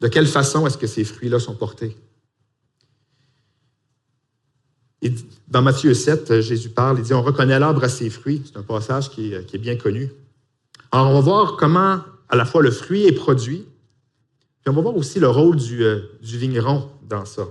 De 0.00 0.08
quelle 0.08 0.26
façon 0.26 0.66
est-ce 0.66 0.78
que 0.78 0.86
ces 0.86 1.04
fruits-là 1.04 1.38
sont 1.38 1.54
portés? 1.54 1.96
Dans 5.48 5.62
Matthieu 5.62 5.94
7, 5.94 6.40
Jésus 6.40 6.70
parle, 6.70 6.98
il 6.98 7.04
dit, 7.04 7.14
on 7.14 7.22
reconnaît 7.22 7.58
l'arbre 7.58 7.84
à 7.84 7.88
ses 7.88 8.10
fruits. 8.10 8.42
C'est 8.46 8.58
un 8.58 8.62
passage 8.62 9.10
qui 9.10 9.32
est, 9.32 9.44
qui 9.46 9.56
est, 9.56 9.58
bien 9.58 9.76
connu. 9.76 10.10
Alors, 10.90 11.10
on 11.10 11.14
va 11.14 11.20
voir 11.20 11.56
comment 11.56 12.00
à 12.28 12.36
la 12.36 12.44
fois 12.44 12.62
le 12.62 12.70
fruit 12.70 13.06
est 13.06 13.12
produit, 13.12 13.66
puis 14.60 14.70
on 14.70 14.72
va 14.72 14.80
voir 14.80 14.96
aussi 14.96 15.20
le 15.20 15.28
rôle 15.28 15.56
du, 15.56 15.84
euh, 15.84 16.00
vigneron 16.22 16.88
dans 17.08 17.24
ça. 17.24 17.46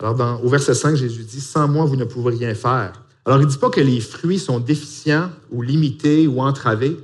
Alors, 0.00 0.44
au 0.44 0.48
verset 0.48 0.74
5, 0.74 0.96
Jésus 0.96 1.22
dit, 1.22 1.40
Sans 1.40 1.68
moi, 1.68 1.84
vous 1.84 1.96
ne 1.96 2.04
pouvez 2.04 2.36
rien 2.36 2.54
faire. 2.54 3.02
Alors, 3.24 3.40
il 3.40 3.46
ne 3.46 3.50
dit 3.50 3.58
pas 3.58 3.70
que 3.70 3.80
les 3.80 4.00
fruits 4.00 4.40
sont 4.40 4.58
déficients 4.58 5.30
ou 5.50 5.62
limités 5.62 6.26
ou 6.26 6.40
entravés. 6.40 6.96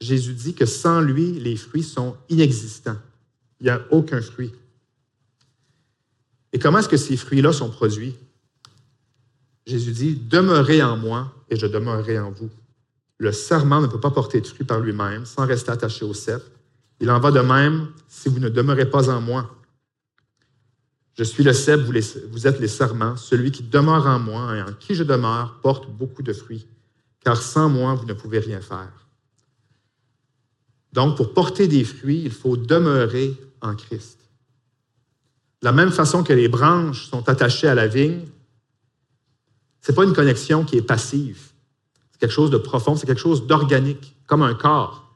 Jésus 0.00 0.32
dit 0.32 0.54
que 0.54 0.64
sans 0.64 1.00
lui, 1.00 1.32
les 1.32 1.56
fruits 1.56 1.82
sont 1.82 2.16
inexistants. 2.28 2.96
Il 3.60 3.64
n'y 3.64 3.70
a 3.70 3.80
aucun 3.90 4.20
fruit. 4.20 4.52
Et 6.52 6.58
comment 6.58 6.78
est-ce 6.78 6.88
que 6.88 6.96
ces 6.96 7.16
fruits-là 7.16 7.52
sont 7.52 7.70
produits? 7.70 8.16
Jésus 9.66 9.92
dit, 9.92 10.14
Demeurez 10.14 10.82
en 10.82 10.96
moi 10.96 11.32
et 11.50 11.56
je 11.56 11.66
demeurerai 11.66 12.18
en 12.18 12.30
vous. 12.30 12.50
Le 13.18 13.32
serment 13.32 13.80
ne 13.80 13.86
peut 13.86 14.00
pas 14.00 14.10
porter 14.10 14.40
de 14.40 14.46
fruits 14.46 14.66
par 14.66 14.80
lui-même 14.80 15.26
sans 15.26 15.46
rester 15.46 15.70
attaché 15.70 16.04
au 16.04 16.14
cep. 16.14 16.42
Il 17.00 17.10
en 17.10 17.20
va 17.20 17.30
de 17.30 17.40
même 17.40 17.88
si 18.08 18.28
vous 18.28 18.38
ne 18.38 18.48
demeurez 18.48 18.88
pas 18.88 19.10
en 19.10 19.20
moi. 19.20 19.54
Je 21.18 21.24
suis 21.24 21.42
le 21.42 21.52
cep, 21.52 21.80
vous, 21.80 22.46
êtes 22.46 22.60
les 22.60 22.68
serments. 22.68 23.16
Celui 23.16 23.50
qui 23.50 23.64
demeure 23.64 24.06
en 24.06 24.20
moi 24.20 24.56
et 24.56 24.62
en 24.62 24.72
qui 24.72 24.94
je 24.94 25.02
demeure 25.02 25.58
porte 25.62 25.90
beaucoup 25.90 26.22
de 26.22 26.32
fruits, 26.32 26.66
car 27.24 27.42
sans 27.42 27.68
moi, 27.68 27.94
vous 27.94 28.06
ne 28.06 28.12
pouvez 28.12 28.38
rien 28.38 28.60
faire. 28.60 29.08
Donc, 30.92 31.16
pour 31.16 31.34
porter 31.34 31.66
des 31.66 31.82
fruits, 31.82 32.22
il 32.24 32.30
faut 32.30 32.56
demeurer 32.56 33.34
en 33.60 33.74
Christ. 33.74 34.18
De 35.62 35.66
la 35.66 35.72
même 35.72 35.90
façon 35.90 36.22
que 36.22 36.32
les 36.32 36.48
branches 36.48 37.06
sont 37.06 37.28
attachées 37.28 37.68
à 37.68 37.74
la 37.74 37.86
vigne, 37.86 38.26
ce 39.80 39.90
n'est 39.90 39.96
pas 39.96 40.04
une 40.04 40.12
connexion 40.12 40.64
qui 40.64 40.76
est 40.76 40.82
passive. 40.82 41.40
C'est 42.12 42.20
quelque 42.20 42.34
chose 42.34 42.50
de 42.50 42.58
profond, 42.58 42.96
c'est 42.96 43.06
quelque 43.06 43.20
chose 43.20 43.46
d'organique, 43.46 44.16
comme 44.26 44.42
un 44.42 44.54
corps. 44.54 45.08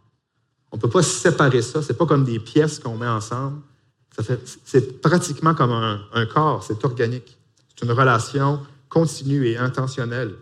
On 0.72 0.76
ne 0.76 0.80
peut 0.80 0.88
pas 0.88 1.02
séparer 1.02 1.62
ça. 1.62 1.82
Ce 1.82 1.92
n'est 1.92 1.98
pas 1.98 2.06
comme 2.06 2.24
des 2.24 2.40
pièces 2.40 2.78
qu'on 2.78 2.96
met 2.96 3.06
ensemble. 3.06 3.60
C'est 4.64 5.00
pratiquement 5.00 5.54
comme 5.54 5.72
un, 5.72 6.26
corps, 6.26 6.62
c'est 6.64 6.84
organique. 6.84 7.38
C'est 7.74 7.84
une 7.86 7.92
relation 7.92 8.60
continue 8.88 9.46
et 9.46 9.56
intentionnelle. 9.56 10.34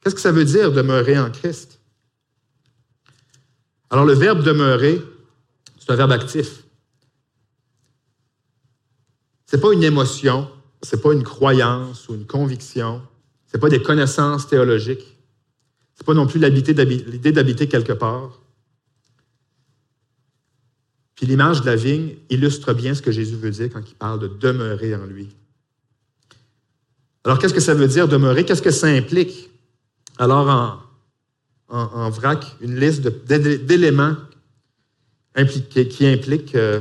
Qu'est-ce 0.00 0.14
que 0.14 0.20
ça 0.20 0.32
veut 0.32 0.44
dire 0.44 0.72
demeurer 0.72 1.18
en 1.18 1.30
Christ? 1.30 1.80
Alors, 3.90 4.04
le 4.04 4.12
verbe 4.12 4.42
demeurer, 4.42 5.02
c'est 5.78 5.90
un 5.90 5.96
verbe 5.96 6.12
actif. 6.12 6.62
Ce 9.50 9.56
n'est 9.56 9.62
pas 9.62 9.72
une 9.72 9.82
émotion, 9.82 10.48
ce 10.80 10.94
n'est 10.94 11.02
pas 11.02 11.12
une 11.12 11.24
croyance 11.24 12.08
ou 12.08 12.14
une 12.14 12.24
conviction, 12.24 13.02
ce 13.48 13.56
n'est 13.56 13.60
pas 13.60 13.68
des 13.68 13.82
connaissances 13.82 14.46
théologiques, 14.46 15.18
ce 15.94 16.02
n'est 16.02 16.06
pas 16.06 16.14
non 16.14 16.28
plus 16.28 16.38
l'idée 16.38 17.32
d'habiter 17.32 17.66
quelque 17.66 17.92
part. 17.92 18.38
Puis 21.16 21.26
l'image 21.26 21.62
de 21.62 21.66
la 21.66 21.74
vigne 21.74 22.14
illustre 22.30 22.72
bien 22.74 22.94
ce 22.94 23.02
que 23.02 23.10
Jésus 23.10 23.34
veut 23.34 23.50
dire 23.50 23.70
quand 23.72 23.82
il 23.84 23.96
parle 23.96 24.20
de 24.20 24.28
demeurer 24.28 24.94
en 24.94 25.04
lui. 25.04 25.34
Alors, 27.24 27.40
qu'est-ce 27.40 27.52
que 27.52 27.58
ça 27.58 27.74
veut 27.74 27.88
dire 27.88 28.06
demeurer? 28.06 28.44
Qu'est-ce 28.44 28.62
que 28.62 28.70
ça 28.70 28.86
implique? 28.86 29.50
Alors, 30.16 30.80
en, 31.68 32.10
vrac, 32.10 32.56
une 32.60 32.78
liste 32.78 33.08
d'éléments 33.26 34.14
qui 35.34 36.06
impliquent 36.06 36.54
euh, 36.54 36.80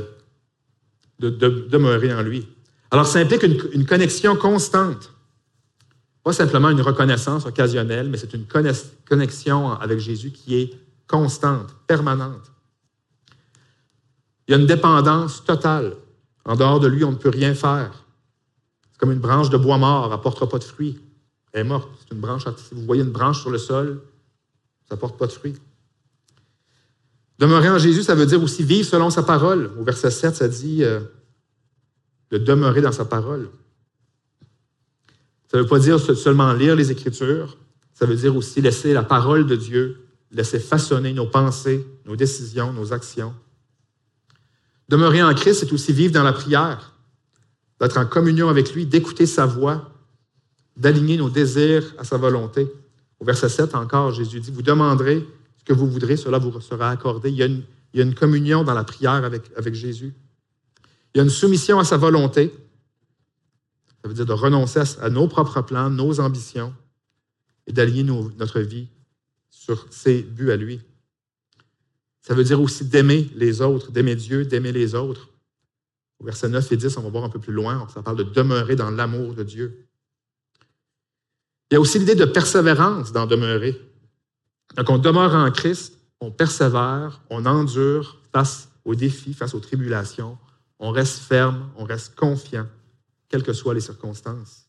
de, 1.20 1.30
demeurer 1.30 2.14
en 2.14 2.22
lui. 2.22 2.48
Alors, 2.92 3.06
ça 3.06 3.20
implique 3.20 3.44
une, 3.44 3.86
connexion 3.86 4.36
constante. 4.36 5.14
Pas 6.24 6.34
simplement 6.34 6.70
une 6.70 6.82
reconnaissance 6.82 7.46
occasionnelle, 7.46 8.10
mais 8.10 8.18
c'est 8.18 8.34
une 8.34 8.46
connexion 9.08 9.72
avec 9.74 10.00
Jésus 10.00 10.32
qui 10.32 10.56
est 10.56 10.74
constante, 11.08 11.76
permanente. 11.88 12.52
Il 14.48 14.52
y 14.52 14.56
a 14.56 14.58
une 14.58 14.68
dépendance 14.68 15.44
totale. 15.44 15.96
En 16.46 16.56
dehors 16.56 16.80
de 16.80 16.88
lui, 16.88 17.04
on 17.04 17.12
ne 17.12 17.18
peut 17.18 17.30
rien 17.30 17.54
faire. 17.54 17.92
C'est 18.92 19.00
comme 19.00 19.12
une 19.12 19.20
branche 19.20 19.50
de 19.50 19.58
bois 19.58 19.78
mort, 19.78 20.06
elle 20.06 20.12
n'apportera 20.12 20.50
pas 20.50 20.58
de 20.58 20.64
fruits. 20.64 21.00
Elle 21.54 21.62
est 21.62 21.64
morte. 21.64 21.90
C'est 22.00 22.14
une 22.14 22.22
branche. 22.22 22.44
Si 22.58 22.74
vous 22.74 22.82
voyez 22.82 23.04
une 23.04 23.12
branche 23.12 23.42
sur 23.42 23.52
le 23.52 23.58
sol, 23.58 24.02
ça 24.88 24.96
ne 24.96 25.00
porte 25.00 25.18
pas 25.18 25.28
de 25.28 25.32
fruits. 25.32 25.56
Demeurer 27.38 27.70
en 27.70 27.78
Jésus, 27.78 28.04
ça 28.04 28.16
veut 28.16 28.26
dire 28.26 28.42
aussi 28.44 28.64
vivre 28.64 28.88
selon 28.88 29.10
sa 29.10 29.24
parole. 29.24 29.72
Au 29.80 29.84
verset 29.84 30.12
7, 30.12 30.36
ça 30.36 30.48
dit 30.48 30.84
euh, 30.84 31.00
de 32.32 32.38
demeurer 32.38 32.82
dans 32.82 32.92
sa 32.92 33.06
parole. 33.06 33.50
Ça 35.50 35.58
ne 35.58 35.64
veut 35.64 35.68
pas 35.68 35.80
dire 35.80 36.00
seulement 36.00 36.54
lire 36.54 36.76
les 36.76 36.92
Écritures, 36.92 37.58
ça 37.94 38.06
veut 38.06 38.16
dire 38.16 38.36
aussi 38.36 38.62
laisser 38.62 38.94
la 38.94 39.04
parole 39.04 39.48
de 39.48 39.56
Dieu, 39.56 40.08
laisser 40.32 40.60
façonner 40.60 41.12
nos 41.12 41.26
pensées, 41.26 41.86
nos 42.06 42.16
décisions, 42.16 42.72
nos 42.72 42.94
actions. 42.94 43.34
Demeurer 44.90 45.24
en 45.24 45.34
Christ, 45.34 45.62
c'est 45.62 45.74
aussi 45.74 45.92
vivre 45.92 46.14
dans 46.14 46.24
la 46.24 46.34
prière, 46.34 46.94
d'être 47.80 47.98
en 47.98 48.06
communion 48.06 48.48
avec 48.50 48.74
lui, 48.74 48.86
d'écouter 48.86 49.26
sa 49.26 49.46
voix, 49.46 49.92
d'aligner 50.78 51.18
nos 51.18 51.30
désirs 51.30 51.94
à 51.98 52.04
sa 52.04 52.18
volonté. 52.18 52.68
Au 53.20 53.26
verset 53.26 53.50
7 53.50 53.76
encore, 53.76 54.12
Jésus 54.12 54.40
dit, 54.40 54.52
vous 54.52 54.62
demanderez 54.62 55.26
ce 55.58 55.64
que 55.64 55.74
vous 55.74 55.88
voudrez, 55.88 56.16
cela 56.16 56.38
vous 56.38 56.60
sera 56.62 56.90
accordé. 56.90 57.30
Il 57.30 57.36
y 57.36 57.44
a 57.44 58.04
une, 58.04 58.16
communion 58.16 58.64
dans 58.64 58.74
la 58.74 58.84
prière 58.84 59.26
avec, 59.26 59.44
avec 59.58 59.74
Jésus. 59.74 60.14
Il 61.14 61.18
y 61.18 61.22
a 61.22 61.24
une 61.24 61.30
soumission 61.30 61.80
à 61.80 61.84
sa 61.84 61.98
volonté. 61.98 62.54
Ça 64.02 64.08
veut 64.08 64.14
dire 64.14 64.26
de 64.26 64.34
renoncer 64.34 64.82
à, 65.02 65.10
nos 65.10 65.28
propres 65.28 65.62
plans, 65.62 65.90
nos 65.90 66.20
ambitions, 66.20 66.74
et 67.68 67.74
d'aligner 67.74 68.04
notre 68.04 68.60
vie 68.62 68.88
sur 69.50 69.88
ses 69.92 70.22
buts 70.22 70.52
à 70.52 70.56
lui. 70.56 70.82
Ça 72.22 72.34
veut 72.34 72.44
dire 72.44 72.62
aussi 72.62 72.86
d'aimer 72.86 73.30
les 73.36 73.62
autres, 73.62 73.92
d'aimer 73.92 74.16
Dieu, 74.16 74.46
d'aimer 74.46 74.72
les 74.72 74.96
autres. 74.96 75.30
Au 76.20 76.26
verset 76.26 76.50
9 76.50 76.72
et 76.72 76.78
10, 76.78 76.98
on 76.98 77.02
va 77.02 77.10
voir 77.10 77.24
un 77.24 77.30
peu 77.30 77.40
plus 77.40 77.54
loin, 77.54 77.88
ça 77.94 78.04
parle 78.04 78.18
de 78.18 78.24
demeurer 78.24 78.76
dans 78.76 78.92
l'amour 78.92 79.34
de 79.34 79.44
Dieu. 79.44 79.86
Il 81.70 81.76
y 81.76 81.78
a 81.78 81.80
aussi 81.80 82.00
l'idée 82.00 82.16
de 82.16 82.26
persévérance 82.26 83.12
dans 83.12 83.26
demeurer. 83.26 83.80
Donc, 84.76 84.90
on 84.90 84.98
demeure 84.98 85.34
en 85.34 85.50
Christ, 85.52 85.98
on 86.20 86.32
persévère, 86.32 87.22
on 87.30 87.46
endure 87.46 88.18
face 88.34 88.70
aux 88.86 88.96
défis, 88.96 89.34
face 89.34 89.54
aux 89.54 89.60
tribulations, 89.60 90.38
on 90.80 90.92
reste 90.92 91.20
ferme, 91.20 91.70
on 91.76 91.84
reste 91.84 92.16
confiant, 92.16 92.68
quelles 93.28 93.44
que 93.44 93.54
soient 93.54 93.74
les 93.74 93.82
circonstances. 93.82 94.68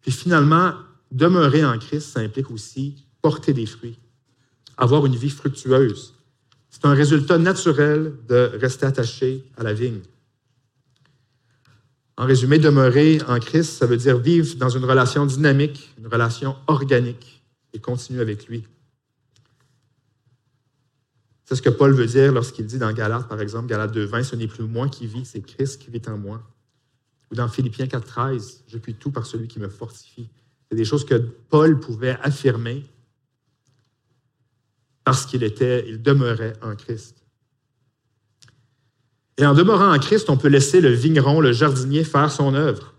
Puis 0.00 0.12
finalement, 0.12 0.74
demeurer 1.12 1.64
en 1.64 1.78
Christ, 1.78 2.12
ça 2.12 2.20
implique 2.20 2.50
aussi 2.50 3.06
porter 3.22 3.52
des 3.52 3.66
fruits 3.66 3.98
avoir 4.76 5.06
une 5.06 5.16
vie 5.16 5.30
fructueuse. 5.30 6.14
C'est 6.70 6.84
un 6.84 6.94
résultat 6.94 7.38
naturel 7.38 8.14
de 8.28 8.50
rester 8.54 8.86
attaché 8.86 9.44
à 9.56 9.62
la 9.62 9.72
vigne. 9.72 10.00
En 12.16 12.26
résumé, 12.26 12.58
demeurer 12.58 13.20
en 13.26 13.38
Christ, 13.38 13.78
ça 13.78 13.86
veut 13.86 13.96
dire 13.96 14.18
vivre 14.18 14.56
dans 14.56 14.68
une 14.68 14.84
relation 14.84 15.26
dynamique, 15.26 15.92
une 15.98 16.06
relation 16.06 16.56
organique 16.66 17.42
et 17.72 17.80
continuer 17.80 18.20
avec 18.20 18.46
lui. 18.46 18.64
C'est 21.44 21.56
ce 21.56 21.62
que 21.62 21.70
Paul 21.70 21.92
veut 21.92 22.06
dire 22.06 22.32
lorsqu'il 22.32 22.66
dit 22.66 22.78
dans 22.78 22.92
Galates, 22.92 23.28
par 23.28 23.40
exemple, 23.40 23.68
Galates 23.68 23.94
2.20, 23.94 24.22
ce 24.24 24.36
n'est 24.36 24.46
plus 24.46 24.64
moi 24.64 24.88
qui 24.88 25.06
vis, 25.06 25.26
c'est 25.26 25.42
Christ 25.42 25.80
qui 25.80 25.90
vit 25.90 26.02
en 26.06 26.16
moi. 26.16 26.42
Ou 27.30 27.34
dans 27.34 27.48
Philippiens 27.48 27.86
4.13, 27.86 28.62
je 28.66 28.78
puis 28.78 28.94
tout 28.94 29.10
par 29.10 29.26
celui 29.26 29.48
qui 29.48 29.58
me 29.58 29.68
fortifie. 29.68 30.28
C'est 30.68 30.76
des 30.76 30.84
choses 30.84 31.04
que 31.04 31.14
Paul 31.14 31.78
pouvait 31.80 32.18
affirmer 32.22 32.84
parce 35.04 35.26
qu'il 35.26 35.42
était, 35.42 35.86
il 35.86 36.02
demeurait 36.02 36.54
en 36.62 36.74
Christ. 36.76 37.24
Et 39.36 39.44
en 39.44 39.52
demeurant 39.52 39.92
en 39.92 39.98
Christ, 39.98 40.30
on 40.30 40.36
peut 40.36 40.48
laisser 40.48 40.80
le 40.80 40.90
vigneron, 40.90 41.40
le 41.40 41.52
jardinier, 41.52 42.04
faire 42.04 42.30
son 42.30 42.54
œuvre. 42.54 42.94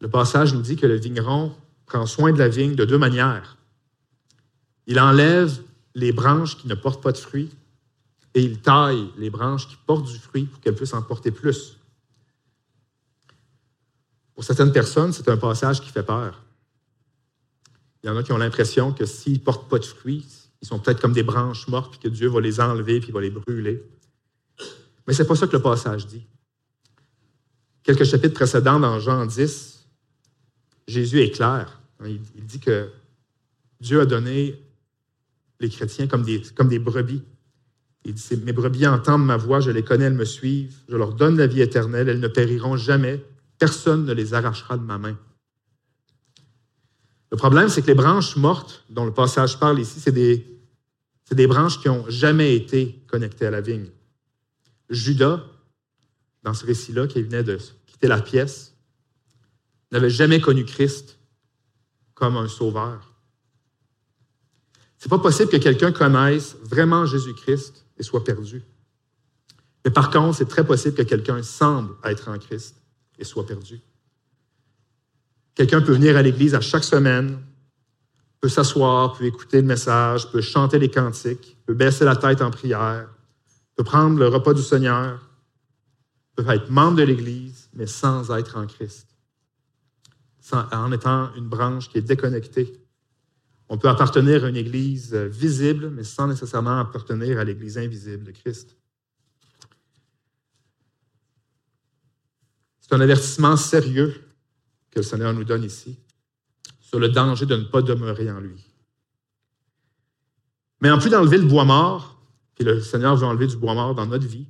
Le 0.00 0.10
passage 0.10 0.52
nous 0.52 0.60
dit 0.60 0.76
que 0.76 0.86
le 0.86 0.96
vigneron 0.96 1.54
prend 1.86 2.04
soin 2.06 2.32
de 2.32 2.38
la 2.38 2.48
vigne 2.48 2.74
de 2.74 2.84
deux 2.84 2.98
manières. 2.98 3.56
Il 4.86 5.00
enlève 5.00 5.62
les 5.94 6.12
branches 6.12 6.56
qui 6.56 6.68
ne 6.68 6.74
portent 6.74 7.02
pas 7.02 7.12
de 7.12 7.18
fruits 7.18 7.50
et 8.34 8.42
il 8.42 8.60
taille 8.60 9.10
les 9.16 9.30
branches 9.30 9.68
qui 9.68 9.76
portent 9.86 10.06
du 10.06 10.18
fruit 10.18 10.44
pour 10.44 10.60
qu'elles 10.60 10.74
puissent 10.74 10.94
en 10.94 11.02
porter 11.02 11.30
plus. 11.30 11.78
Pour 14.34 14.42
certaines 14.42 14.72
personnes, 14.72 15.12
c'est 15.12 15.28
un 15.28 15.36
passage 15.36 15.80
qui 15.80 15.90
fait 15.90 16.02
peur. 16.02 16.42
Il 18.02 18.08
y 18.08 18.10
en 18.10 18.16
a 18.16 18.22
qui 18.22 18.32
ont 18.32 18.38
l'impression 18.38 18.92
que 18.92 19.06
s'ils 19.06 19.34
ne 19.34 19.38
portent 19.38 19.68
pas 19.70 19.78
de 19.78 19.84
fruits, 19.84 20.26
ils 20.60 20.66
sont 20.66 20.78
peut-être 20.78 21.00
comme 21.00 21.12
des 21.12 21.22
branches 21.22 21.68
mortes, 21.68 21.92
puis 21.92 22.00
que 22.00 22.14
Dieu 22.14 22.28
va 22.28 22.40
les 22.40 22.60
enlever, 22.60 23.00
puis 23.00 23.12
va 23.12 23.20
les 23.20 23.30
brûler. 23.30 23.82
Mais 25.06 25.12
ce 25.12 25.22
n'est 25.22 25.28
pas 25.28 25.36
ça 25.36 25.46
que 25.46 25.52
le 25.52 25.62
passage 25.62 26.06
dit. 26.06 26.26
Quelques 27.82 28.04
chapitres 28.04 28.34
précédents, 28.34 28.80
dans 28.80 28.98
Jean 28.98 29.26
10, 29.26 29.86
Jésus 30.88 31.20
est 31.20 31.30
clair. 31.30 31.80
Il, 32.04 32.20
dit 32.20 32.60
que 32.60 32.90
Dieu 33.80 34.00
a 34.00 34.06
donné 34.06 34.58
les 35.60 35.68
chrétiens 35.68 36.06
comme 36.06 36.22
des, 36.22 36.42
comme 36.54 36.68
des 36.68 36.78
brebis. 36.78 37.22
Il 38.04 38.14
dit, 38.14 38.36
mes 38.44 38.52
brebis 38.52 38.86
entendent 38.86 39.24
ma 39.24 39.36
voix, 39.36 39.60
je 39.60 39.70
les 39.70 39.82
connais, 39.82 40.04
elles 40.04 40.14
me 40.14 40.24
suivent, 40.24 40.76
je 40.88 40.96
leur 40.96 41.14
donne 41.14 41.38
la 41.38 41.46
vie 41.46 41.62
éternelle, 41.62 42.08
elles 42.08 42.20
ne 42.20 42.28
périront 42.28 42.76
jamais, 42.76 43.24
personne 43.58 44.04
ne 44.04 44.12
les 44.12 44.34
arrachera 44.34 44.76
de 44.76 44.82
ma 44.82 44.98
main. 44.98 45.18
Le 47.30 47.36
problème, 47.36 47.68
c'est 47.68 47.82
que 47.82 47.86
les 47.86 47.94
branches 47.94 48.36
mortes 48.36 48.84
dont 48.90 49.04
le 49.04 49.14
passage 49.14 49.58
parle 49.58 49.80
ici, 49.80 50.00
c'est 50.00 50.12
des, 50.12 50.46
des 51.30 51.46
branches 51.46 51.80
qui 51.80 51.88
n'ont 51.88 52.04
jamais 52.08 52.54
été 52.54 53.02
connectées 53.06 53.46
à 53.46 53.50
la 53.50 53.60
vigne. 53.60 53.88
Judas, 54.90 55.42
dans 56.42 56.54
ce 56.54 56.66
récit-là, 56.66 57.06
qui 57.06 57.22
venait 57.22 57.42
de 57.42 57.58
quitter 57.86 58.06
la 58.06 58.20
pièce, 58.20 58.76
n'avait 59.90 60.10
jamais 60.10 60.40
connu 60.40 60.64
Christ 60.64 61.18
comme 62.14 62.36
un 62.36 62.48
sauveur. 62.48 63.13
C'est 65.04 65.10
pas 65.10 65.18
possible 65.18 65.50
que 65.50 65.58
quelqu'un 65.58 65.92
connaisse 65.92 66.56
vraiment 66.62 67.04
Jésus-Christ 67.04 67.84
et 67.98 68.02
soit 68.02 68.24
perdu. 68.24 68.62
Mais 69.84 69.90
par 69.90 70.08
contre, 70.08 70.38
c'est 70.38 70.48
très 70.48 70.64
possible 70.64 70.96
que 70.96 71.02
quelqu'un 71.02 71.42
semble 71.42 71.94
être 72.04 72.30
en 72.30 72.38
Christ 72.38 72.76
et 73.18 73.24
soit 73.24 73.44
perdu. 73.44 73.82
Quelqu'un 75.54 75.82
peut 75.82 75.92
venir 75.92 76.16
à 76.16 76.22
l'église 76.22 76.54
à 76.54 76.62
chaque 76.62 76.84
semaine, 76.84 77.38
peut 78.40 78.48
s'asseoir, 78.48 79.12
peut 79.12 79.26
écouter 79.26 79.60
le 79.60 79.66
message, 79.66 80.32
peut 80.32 80.40
chanter 80.40 80.78
les 80.78 80.88
cantiques, 80.88 81.58
peut 81.66 81.74
baisser 81.74 82.06
la 82.06 82.16
tête 82.16 82.40
en 82.40 82.50
prière, 82.50 83.06
peut 83.76 83.84
prendre 83.84 84.18
le 84.18 84.28
repas 84.28 84.54
du 84.54 84.62
Seigneur, 84.62 85.20
peut 86.34 86.46
être 86.48 86.70
membre 86.70 86.96
de 86.96 87.02
l'Église, 87.02 87.68
mais 87.74 87.86
sans 87.86 88.34
être 88.34 88.56
en 88.56 88.66
Christ, 88.66 89.06
en 90.50 90.92
étant 90.92 91.28
une 91.34 91.50
branche 91.50 91.90
qui 91.90 91.98
est 91.98 92.00
déconnectée. 92.00 92.80
On 93.68 93.78
peut 93.78 93.88
appartenir 93.88 94.44
à 94.44 94.48
une 94.48 94.56
Église 94.56 95.14
visible, 95.14 95.90
mais 95.90 96.04
sans 96.04 96.26
nécessairement 96.26 96.80
appartenir 96.80 97.38
à 97.38 97.44
l'Église 97.44 97.78
invisible 97.78 98.24
de 98.24 98.30
Christ. 98.30 98.76
C'est 102.80 102.94
un 102.94 103.00
avertissement 103.00 103.56
sérieux 103.56 104.14
que 104.90 104.98
le 104.98 105.02
Seigneur 105.02 105.32
nous 105.32 105.44
donne 105.44 105.64
ici 105.64 105.98
sur 106.80 106.98
le 106.98 107.08
danger 107.08 107.46
de 107.46 107.56
ne 107.56 107.64
pas 107.64 107.82
demeurer 107.82 108.30
en 108.30 108.40
lui. 108.40 108.62
Mais 110.80 110.90
en 110.90 110.98
plus 110.98 111.08
d'enlever 111.08 111.38
le 111.38 111.46
bois 111.46 111.64
mort, 111.64 112.20
puis 112.54 112.64
le 112.64 112.80
Seigneur 112.80 113.16
veut 113.16 113.26
enlever 113.26 113.46
du 113.46 113.56
bois 113.56 113.74
mort 113.74 113.94
dans 113.94 114.06
notre 114.06 114.26
vie, 114.26 114.46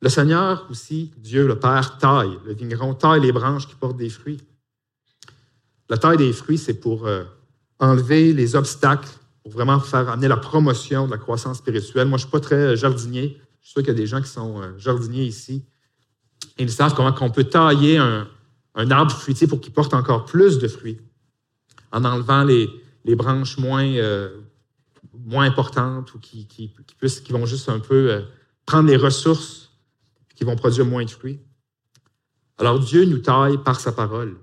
le 0.00 0.08
Seigneur 0.08 0.66
aussi, 0.70 1.12
Dieu 1.16 1.46
le 1.46 1.58
Père, 1.58 1.98
taille, 1.98 2.38
le 2.44 2.54
vigneron 2.54 2.94
taille 2.94 3.20
les 3.20 3.32
branches 3.32 3.68
qui 3.68 3.74
portent 3.74 3.96
des 3.96 4.08
fruits. 4.08 4.40
La 5.88 5.98
taille 5.98 6.16
des 6.16 6.32
fruits, 6.32 6.58
c'est 6.58 6.74
pour 6.74 7.06
euh, 7.06 7.24
enlever 7.82 8.32
les 8.32 8.56
obstacles, 8.56 9.08
pour 9.42 9.52
vraiment 9.52 9.80
faire 9.80 10.08
amener 10.08 10.28
la 10.28 10.36
promotion 10.36 11.06
de 11.06 11.10
la 11.10 11.18
croissance 11.18 11.58
spirituelle. 11.58 12.06
Moi, 12.06 12.16
je 12.16 12.24
ne 12.24 12.28
suis 12.28 12.30
pas 12.30 12.40
très 12.40 12.76
jardinier. 12.76 13.40
Je 13.60 13.66
suis 13.66 13.72
sûr 13.72 13.82
qu'il 13.82 13.88
y 13.88 13.96
a 13.96 13.98
des 13.98 14.06
gens 14.06 14.22
qui 14.22 14.28
sont 14.28 14.62
euh, 14.62 14.78
jardiniers 14.78 15.24
ici. 15.24 15.64
ils 16.58 16.70
savent 16.70 16.94
comment 16.94 17.14
on 17.20 17.30
peut 17.30 17.44
tailler 17.44 17.98
un, 17.98 18.28
arbre 18.90 19.12
fruitier 19.12 19.46
pour 19.46 19.60
qu'il 19.60 19.72
porte 19.72 19.94
encore 19.94 20.24
plus 20.24 20.58
de 20.58 20.68
fruits, 20.68 21.00
en 21.90 22.04
enlevant 22.04 22.44
les, 22.44 22.68
branches 23.16 23.58
moins, 23.58 23.84
euh, 23.84 24.30
moins 25.12 25.44
importantes 25.44 26.14
ou 26.14 26.18
qui, 26.18 26.72
vont 27.30 27.46
juste 27.46 27.68
un 27.68 27.80
peu 27.80 28.24
prendre 28.64 28.88
les 28.88 28.96
ressources 28.96 29.72
qui 30.34 30.44
vont 30.44 30.56
produire 30.56 30.86
moins 30.86 31.04
de 31.04 31.10
fruits. 31.10 31.40
Alors 32.58 32.78
Dieu 32.78 33.04
nous 33.04 33.18
taille 33.18 33.58
par 33.58 33.80
sa 33.80 33.92
parole. 33.92 34.36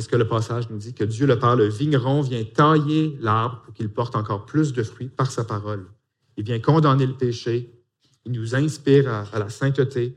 C'est 0.00 0.04
ce 0.04 0.08
que 0.08 0.16
le 0.16 0.26
passage 0.26 0.70
nous 0.70 0.78
dit, 0.78 0.94
que 0.94 1.04
Dieu, 1.04 1.26
le 1.26 1.38
Père, 1.38 1.56
le 1.56 1.68
vigneron, 1.68 2.22
vient 2.22 2.42
tailler 2.42 3.18
l'arbre 3.20 3.60
pour 3.60 3.74
qu'il 3.74 3.90
porte 3.90 4.16
encore 4.16 4.46
plus 4.46 4.72
de 4.72 4.82
fruits 4.82 5.10
par 5.10 5.30
sa 5.30 5.44
parole. 5.44 5.90
Il 6.38 6.44
vient 6.44 6.58
condamner 6.58 7.04
le 7.04 7.12
péché, 7.12 7.78
il 8.24 8.32
nous 8.32 8.54
inspire 8.54 9.10
à, 9.10 9.38
la 9.38 9.50
sainteté, 9.50 10.16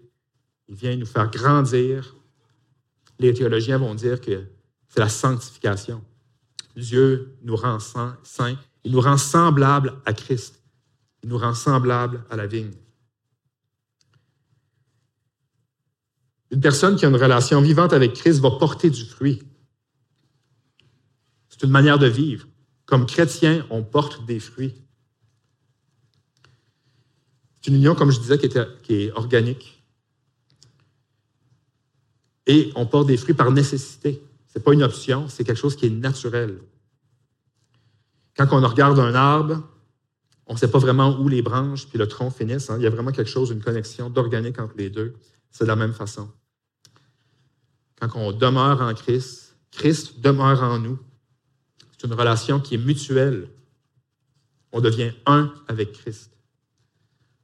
il 0.70 0.76
vient 0.76 0.96
nous 0.96 1.06
faire 1.06 1.30
grandir. 1.30 2.16
Les 3.20 3.34
théologiens 3.34 3.78
vont 3.78 3.94
dire 3.94 4.22
que 4.22 4.46
c'est 4.88 5.02
la 5.02 5.10
sanctification. 5.10 6.02
Dieu 6.78 7.36
nous 7.44 7.58
rend 7.58 7.80
saints, 7.80 8.58
il 8.86 8.94
nous 8.94 9.02
rend 9.02 9.18
semblables 9.18 9.96
à 10.06 10.14
Christ, 10.14 10.64
il 11.24 11.30
nous 11.30 11.38
rend 11.38 11.56
semblables 11.56 12.24
à 12.30 12.38
la 12.38 12.48
vigne. 12.48 12.72
Une 16.52 16.62
personne 16.62 16.96
qui 16.96 17.06
a 17.06 17.10
une 17.10 17.18
relation 17.18 17.60
vivante 17.60 17.92
avec 17.92 18.14
Christ 18.14 18.40
va 18.40 18.52
porter 18.52 18.90
du 18.90 19.04
fruit. 19.04 19.44
C'est 21.64 21.68
une 21.68 21.72
manière 21.72 21.98
de 21.98 22.08
vivre. 22.08 22.46
Comme 22.86 23.06
chrétien, 23.06 23.66
on 23.70 23.84
porte 23.84 24.26
des 24.26 24.42
fruits. 24.42 24.76
C'est 27.62 27.72
une 27.72 27.78
union, 27.78 27.96
comme 27.96 28.12
je 28.12 28.20
disais, 28.20 28.38
qui 28.38 28.94
est, 28.94 29.12
organique. 29.14 29.82
Et 32.48 32.70
on 32.76 32.86
porte 32.86 33.08
des 33.08 33.16
fruits 33.16 33.34
par 33.34 33.50
nécessité. 33.50 34.22
Ce 34.50 34.60
n'est 34.60 34.64
pas 34.66 34.74
une 34.74 34.84
option, 34.84 35.30
c'est 35.30 35.46
quelque 35.46 35.58
chose 35.58 35.78
qui 35.78 35.86
est 35.86 35.90
naturel. 35.90 36.60
Quand 38.36 38.50
on 38.52 38.68
regarde 38.68 39.00
un 39.00 39.16
arbre, 39.16 39.64
on 40.48 40.56
ne 40.56 40.60
sait 40.60 40.70
pas 40.70 40.80
vraiment 40.80 41.18
où 41.18 41.30
les 41.30 41.42
branches 41.42 41.88
puis 41.88 41.98
le 41.98 42.10
tronc 42.10 42.32
finissent. 42.32 42.70
Hein. 42.70 42.76
Il 42.78 42.84
y 42.84 42.88
a 42.88 42.90
vraiment 42.90 43.14
quelque 43.14 43.32
chose, 43.32 43.52
une 43.52 43.64
connexion 43.64 44.10
d'organique 44.10 44.60
entre 44.60 44.76
les 44.76 44.90
deux. 44.90 45.14
C'est 45.50 45.64
de 45.64 45.70
la 45.70 45.78
même 45.78 45.94
façon 45.94 46.30
quand 48.10 48.20
on 48.20 48.32
demeure 48.32 48.82
en 48.82 48.94
Christ, 48.94 49.56
Christ 49.72 50.20
demeure 50.20 50.62
en 50.62 50.80
nous. 50.80 51.00
Une 52.04 52.14
relation 52.14 52.60
qui 52.60 52.76
est 52.76 52.78
mutuelle. 52.78 53.48
On 54.72 54.82
devient 54.82 55.12
un 55.26 55.54
avec 55.68 55.94
Christ. 55.94 56.32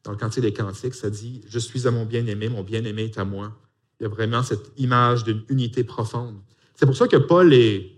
Dans 0.03 0.11
le 0.11 0.17
Cantique 0.17 0.41
des 0.41 0.53
Cantiques, 0.53 0.95
ça 0.95 1.09
dit 1.09 1.41
Je 1.47 1.59
suis 1.59 1.87
à 1.87 1.91
mon 1.91 2.05
bien-aimé, 2.05 2.49
mon 2.49 2.63
bien-aimé 2.63 3.03
est 3.03 3.17
à 3.17 3.25
moi. 3.25 3.55
Il 3.99 4.03
y 4.03 4.05
a 4.05 4.09
vraiment 4.09 4.43
cette 4.43 4.71
image 4.77 5.23
d'une 5.23 5.43
unité 5.49 5.83
profonde. 5.83 6.39
C'est 6.75 6.85
pour 6.85 6.95
ça 6.95 7.07
que 7.07 7.17
Paul 7.17 7.53
est, 7.53 7.91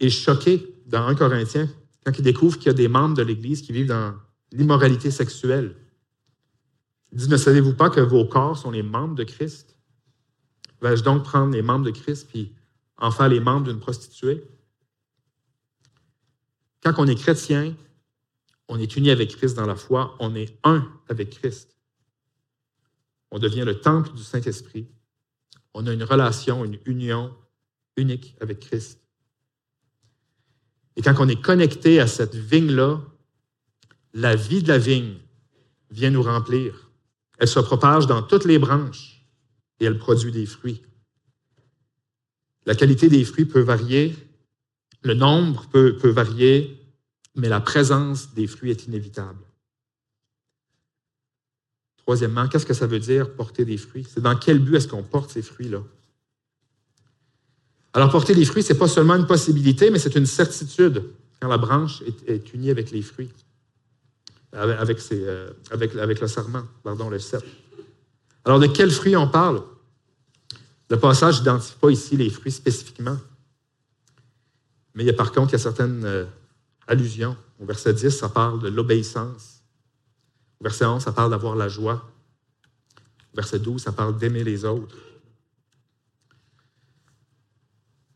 est 0.00 0.10
choqué 0.10 0.74
dans 0.86 1.06
1 1.06 1.14
Corinthiens 1.16 1.68
quand 2.04 2.16
il 2.16 2.22
découvre 2.22 2.56
qu'il 2.56 2.66
y 2.66 2.70
a 2.70 2.74
des 2.74 2.88
membres 2.88 3.16
de 3.16 3.22
l'Église 3.22 3.62
qui 3.62 3.72
vivent 3.72 3.88
dans 3.88 4.14
l'immoralité 4.52 5.10
sexuelle. 5.10 5.74
Il 7.12 7.18
dit 7.18 7.28
Ne 7.28 7.36
savez-vous 7.36 7.74
pas 7.74 7.90
que 7.90 8.00
vos 8.00 8.24
corps 8.24 8.56
sont 8.56 8.70
les 8.70 8.82
membres 8.82 9.14
de 9.14 9.24
Christ 9.24 9.76
Vais-je 10.82 11.02
donc 11.02 11.24
prendre 11.24 11.52
les 11.52 11.62
membres 11.62 11.84
de 11.84 11.90
Christ 11.90 12.28
puis 12.28 12.52
en 12.98 13.10
faire 13.10 13.28
les 13.28 13.40
membres 13.40 13.66
d'une 13.66 13.80
prostituée? 13.80 14.44
Quand 16.86 17.02
on 17.02 17.08
est 17.08 17.16
chrétien, 17.16 17.74
on 18.68 18.78
est 18.78 18.94
uni 18.94 19.10
avec 19.10 19.34
Christ 19.36 19.56
dans 19.56 19.66
la 19.66 19.74
foi, 19.74 20.14
on 20.20 20.36
est 20.36 20.56
un 20.62 20.88
avec 21.08 21.30
Christ. 21.30 21.76
On 23.32 23.40
devient 23.40 23.64
le 23.66 23.80
temple 23.80 24.12
du 24.12 24.22
Saint-Esprit. 24.22 24.86
On 25.74 25.88
a 25.88 25.92
une 25.92 26.04
relation, 26.04 26.64
une 26.64 26.78
union 26.86 27.34
unique 27.96 28.36
avec 28.40 28.60
Christ. 28.60 29.00
Et 30.94 31.02
quand 31.02 31.16
on 31.18 31.26
est 31.26 31.42
connecté 31.42 31.98
à 31.98 32.06
cette 32.06 32.36
vigne-là, 32.36 33.00
la 34.14 34.36
vie 34.36 34.62
de 34.62 34.68
la 34.68 34.78
vigne 34.78 35.16
vient 35.90 36.10
nous 36.10 36.22
remplir. 36.22 36.92
Elle 37.40 37.48
se 37.48 37.58
propage 37.58 38.06
dans 38.06 38.22
toutes 38.22 38.44
les 38.44 38.60
branches 38.60 39.26
et 39.80 39.86
elle 39.86 39.98
produit 39.98 40.30
des 40.30 40.46
fruits. 40.46 40.82
La 42.64 42.76
qualité 42.76 43.08
des 43.08 43.24
fruits 43.24 43.44
peut 43.44 43.58
varier, 43.58 44.14
le 45.02 45.14
nombre 45.14 45.66
peut, 45.68 45.96
peut 45.96 46.10
varier, 46.10 46.75
mais 47.36 47.48
la 47.48 47.60
présence 47.60 48.32
des 48.34 48.46
fruits 48.46 48.70
est 48.70 48.86
inévitable. 48.86 49.38
Troisièmement, 51.98 52.48
qu'est-ce 52.48 52.66
que 52.66 52.74
ça 52.74 52.86
veut 52.86 52.98
dire 52.98 53.34
porter 53.34 53.64
des 53.64 53.76
fruits? 53.76 54.06
C'est 54.08 54.22
dans 54.22 54.36
quel 54.36 54.58
but 54.58 54.76
est-ce 54.76 54.88
qu'on 54.88 55.02
porte 55.02 55.30
ces 55.30 55.42
fruits-là? 55.42 55.80
Alors, 57.92 58.10
porter 58.10 58.34
des 58.34 58.44
fruits, 58.44 58.62
ce 58.62 58.72
n'est 58.72 58.78
pas 58.78 58.88
seulement 58.88 59.16
une 59.16 59.26
possibilité, 59.26 59.90
mais 59.90 59.98
c'est 59.98 60.14
une 60.14 60.26
certitude 60.26 61.02
quand 61.40 61.48
la 61.48 61.58
branche 61.58 62.02
est, 62.26 62.54
unie 62.54 62.70
avec 62.70 62.90
les 62.90 63.02
fruits, 63.02 63.30
avec, 64.52 64.98
euh, 65.12 65.50
le 65.72 66.26
serment, 66.26 66.64
pardon, 66.82 67.10
le 67.10 67.18
cep. 67.18 67.44
Alors, 68.44 68.60
de 68.60 68.66
quels 68.66 68.90
fruits 68.90 69.16
on 69.16 69.28
parle? 69.28 69.62
Le 70.88 70.98
passage 70.98 71.40
n'identifie 71.40 71.74
pas 71.80 71.90
ici 71.90 72.16
les 72.16 72.30
fruits 72.30 72.52
spécifiquement. 72.52 73.18
Mais 74.94 75.02
il 75.02 75.06
y 75.06 75.10
a, 75.10 75.14
par 75.14 75.32
contre, 75.32 75.50
il 75.50 75.52
y 75.52 75.56
a 75.56 75.58
certaines 75.58 76.28
allusions. 76.86 77.36
Au 77.58 77.64
verset 77.64 77.94
10, 77.94 78.10
ça 78.10 78.28
parle 78.28 78.60
de 78.60 78.68
l'obéissance. 78.68 79.62
Au 80.60 80.64
verset 80.64 80.84
11, 80.84 81.02
ça 81.02 81.12
parle 81.12 81.30
d'avoir 81.30 81.56
la 81.56 81.68
joie. 81.68 82.10
Au 83.32 83.36
verset 83.36 83.58
12, 83.58 83.82
ça 83.82 83.92
parle 83.92 84.16
d'aimer 84.18 84.44
les 84.44 84.64
autres. 84.64 84.96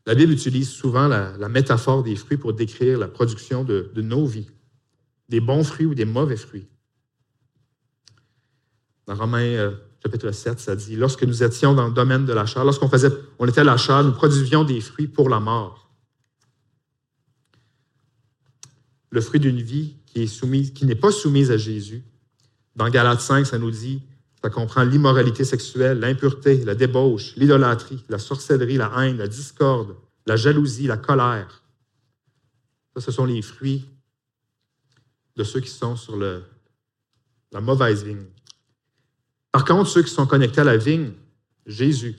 La 0.05 0.15
Bible 0.15 0.33
utilise 0.33 0.69
souvent 0.69 1.07
la, 1.07 1.49
métaphore 1.49 2.03
des 2.03 2.15
fruits 2.15 2.37
pour 2.37 2.53
décrire 2.53 2.97
la 2.97 3.07
production 3.07 3.63
de, 3.63 3.91
nos 3.95 4.25
vies, 4.25 4.49
des 5.29 5.39
bons 5.39 5.63
fruits 5.63 5.85
ou 5.85 5.93
des 5.93 6.05
mauvais 6.05 6.37
fruits. 6.37 6.67
Dans 9.05 9.15
Romains 9.15 9.41
euh, 9.41 9.71
chapitre 10.01 10.31
7, 10.31 10.59
ça 10.59 10.75
dit, 10.75 10.95
lorsque 10.95 11.23
nous 11.23 11.43
étions 11.43 11.73
dans 11.73 11.87
le 11.87 11.93
domaine 11.93 12.25
de 12.25 12.33
la 12.33 12.45
chair, 12.45 12.63
lorsqu'on 12.63 12.89
faisait, 12.89 13.11
on 13.37 13.47
était 13.47 13.61
à 13.61 13.63
la 13.63 13.77
chair, 13.77 14.03
nous 14.03 14.13
produisions 14.13 14.63
des 14.63 14.81
fruits 14.81 15.07
pour 15.07 15.29
la 15.29 15.39
mort. 15.39 15.90
Le 19.11 19.21
fruit 19.21 19.39
d'une 19.39 19.61
vie 19.61 19.95
qui 20.13 20.85
n'est 20.85 20.95
pas 20.95 21.11
soumise 21.11 21.51
à 21.51 21.57
Jésus. 21.57 22.03
Dans 22.75 22.89
Galates 22.89 23.21
5, 23.21 23.45
ça 23.45 23.57
nous 23.57 23.71
dit, 23.71 24.01
ça 24.41 24.49
comprend 24.49 24.83
l'immoralité 24.83 25.43
sexuelle, 25.43 25.99
l'impureté, 25.99 26.63
la 26.65 26.73
débauche, 26.73 27.35
l'idolâtrie, 27.35 28.03
la 28.09 28.17
sorcellerie, 28.17 28.77
la 28.77 28.91
haine, 28.97 29.17
la 29.17 29.27
discorde, 29.27 29.95
la 30.25 30.35
jalousie, 30.35 30.87
la 30.87 30.97
colère. 30.97 31.63
Ça, 32.95 33.01
ce 33.01 33.11
sont 33.11 33.25
les 33.25 33.41
fruits 33.41 33.85
de 35.35 35.43
ceux 35.43 35.59
qui 35.59 35.69
sont 35.69 35.95
sur 35.95 36.17
la 36.17 37.61
mauvaise 37.61 38.03
vigne. 38.03 38.25
Par 39.51 39.65
contre, 39.65 39.89
ceux 39.89 40.03
qui 40.03 40.11
sont 40.11 40.25
connectés 40.25 40.61
à 40.61 40.65
la 40.65 40.77
vigne, 40.77 41.11
Jésus, 41.65 42.15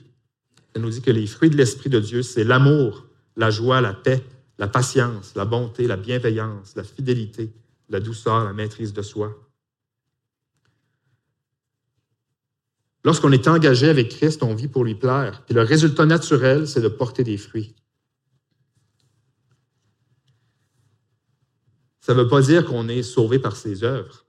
ça 0.73 0.81
nous 0.81 0.89
dit 0.89 1.01
que 1.01 1.11
les 1.11 1.27
fruits 1.27 1.49
de 1.49 1.57
l'Esprit 1.57 1.89
de 1.89 1.99
Dieu, 1.99 2.23
c'est 2.23 2.43
l'amour, 2.43 3.05
la 3.35 3.49
joie, 3.49 3.81
la 3.81 3.93
paix, 3.93 4.23
la 4.57 4.67
patience, 4.67 5.33
la 5.35 5.45
bonté, 5.45 5.87
la 5.87 5.97
bienveillance, 5.97 6.75
la 6.75 6.83
fidélité, 6.83 7.53
la 7.89 7.99
douceur, 7.99 8.43
la 8.43 8.53
maîtrise 8.53 8.93
de 8.93 9.01
soi. 9.01 9.35
Lorsqu'on 13.03 13.31
est 13.31 13.47
engagé 13.47 13.89
avec 13.89 14.09
Christ, 14.09 14.43
on 14.43 14.55
vit 14.55 14.69
pour 14.69 14.85
lui 14.85 14.95
plaire. 14.95 15.43
Et 15.49 15.53
le 15.53 15.61
résultat 15.61 16.05
naturel, 16.05 16.67
c'est 16.67 16.81
de 16.81 16.87
porter 16.87 17.23
des 17.23 17.37
fruits. 17.37 17.75
Ça 21.99 22.13
ne 22.13 22.21
veut 22.21 22.27
pas 22.27 22.41
dire 22.41 22.65
qu'on 22.65 22.87
est 22.87 23.03
sauvé 23.03 23.39
par 23.39 23.55
ses 23.55 23.83
œuvres. 23.83 24.25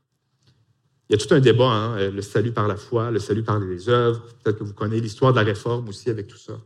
Il 1.09 1.17
y 1.17 1.23
a 1.23 1.25
tout 1.25 1.33
un 1.35 1.41
débat, 1.41 1.71
hein, 1.71 2.11
le 2.11 2.23
salut 2.23 2.53
par 2.53 2.67
la 2.67 2.77
foi, 2.77 3.11
le 3.11 3.19
salut 3.19 3.43
par 3.43 3.61
les 3.61 3.89
œuvres. 3.89 4.23
Peut-être 4.43 4.59
que 4.59 4.65
vous 4.65 4.75
connaissez 4.75 5.03
l'histoire 5.03 5.33
de 5.33 5.39
la 5.39 5.45
réforme 5.45 5.89
aussi 5.89 6.09
avec 6.09 6.27
tout 6.27 6.39
ça. 6.39 6.59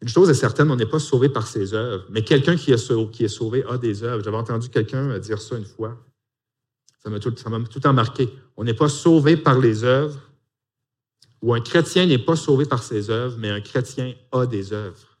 Une 0.00 0.08
chose 0.08 0.30
est 0.30 0.34
certaine, 0.34 0.70
on 0.70 0.76
n'est 0.76 0.86
pas 0.86 1.00
sauvé 1.00 1.28
par 1.28 1.46
ses 1.46 1.74
œuvres, 1.74 2.06
mais 2.10 2.22
quelqu'un 2.22 2.56
qui, 2.56 2.70
est 2.70 3.28
sauvé 3.28 3.64
a 3.64 3.78
des 3.78 4.04
œuvres. 4.04 4.22
J'avais 4.22 4.36
entendu 4.36 4.68
quelqu'un 4.68 5.18
dire 5.18 5.40
ça 5.40 5.56
une 5.56 5.64
fois. 5.64 5.96
Ça 7.02 7.10
m'a 7.10 7.18
tout, 7.18 7.30
temps 7.32 7.92
marqué. 7.92 8.28
On 8.56 8.64
n'est 8.64 8.74
pas 8.74 8.88
sauvé 8.88 9.36
par 9.36 9.58
les 9.58 9.82
œuvres, 9.84 10.20
ou 11.42 11.54
un 11.54 11.60
chrétien 11.60 12.06
n'est 12.06 12.18
pas 12.18 12.36
sauvé 12.36 12.64
par 12.64 12.82
ses 12.82 13.10
œuvres, 13.10 13.36
mais 13.38 13.50
un 13.50 13.60
chrétien 13.60 14.14
a 14.32 14.46
des 14.46 14.72
œuvres. 14.72 15.18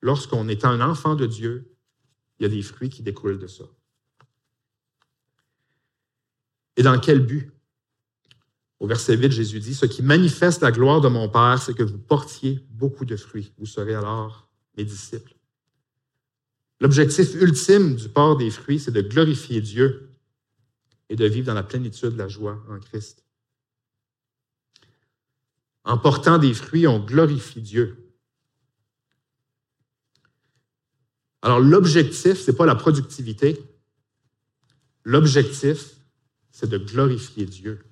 Lorsqu'on 0.00 0.48
est 0.48 0.64
un 0.64 0.80
enfant 0.80 1.14
de 1.14 1.26
Dieu, 1.26 1.74
il 2.38 2.44
y 2.44 2.46
a 2.46 2.48
des 2.48 2.62
fruits 2.62 2.88
qui 2.88 3.02
découlent 3.02 3.38
de 3.38 3.48
ça. 3.48 3.64
Et 6.76 6.82
dans 6.82 6.98
quel 6.98 7.20
but? 7.20 7.52
Au 8.80 8.86
verset 8.86 9.16
8, 9.16 9.32
Jésus 9.32 9.60
dit, 9.60 9.74
Ce 9.74 9.86
qui 9.86 10.02
manifeste 10.02 10.62
la 10.62 10.70
gloire 10.70 11.00
de 11.00 11.08
mon 11.08 11.28
Père, 11.28 11.60
c'est 11.60 11.74
que 11.74 11.82
vous 11.82 11.98
portiez 11.98 12.64
beaucoup 12.70 13.04
de 13.04 13.16
fruits. 13.16 13.52
Vous 13.58 13.66
serez 13.66 13.94
alors 13.94 14.48
mes 14.76 14.84
disciples. 14.84 15.34
L'objectif 16.80 17.34
ultime 17.34 17.96
du 17.96 18.08
port 18.08 18.36
des 18.36 18.50
fruits, 18.50 18.78
c'est 18.78 18.92
de 18.92 19.00
glorifier 19.00 19.60
Dieu 19.60 20.10
et 21.08 21.16
de 21.16 21.26
vivre 21.26 21.46
dans 21.46 21.54
la 21.54 21.64
plénitude 21.64 22.10
de 22.10 22.18
la 22.18 22.28
joie 22.28 22.62
en 22.68 22.78
Christ. 22.78 23.24
En 25.84 25.98
portant 25.98 26.38
des 26.38 26.54
fruits, 26.54 26.86
on 26.86 27.00
glorifie 27.00 27.62
Dieu. 27.62 28.14
Alors 31.42 31.60
l'objectif, 31.60 32.34
ce 32.34 32.50
n'est 32.50 32.56
pas 32.56 32.66
la 32.66 32.74
productivité. 32.74 33.58
L'objectif, 35.02 35.96
c'est 36.50 36.68
de 36.68 36.78
glorifier 36.78 37.46
Dieu. 37.46 37.87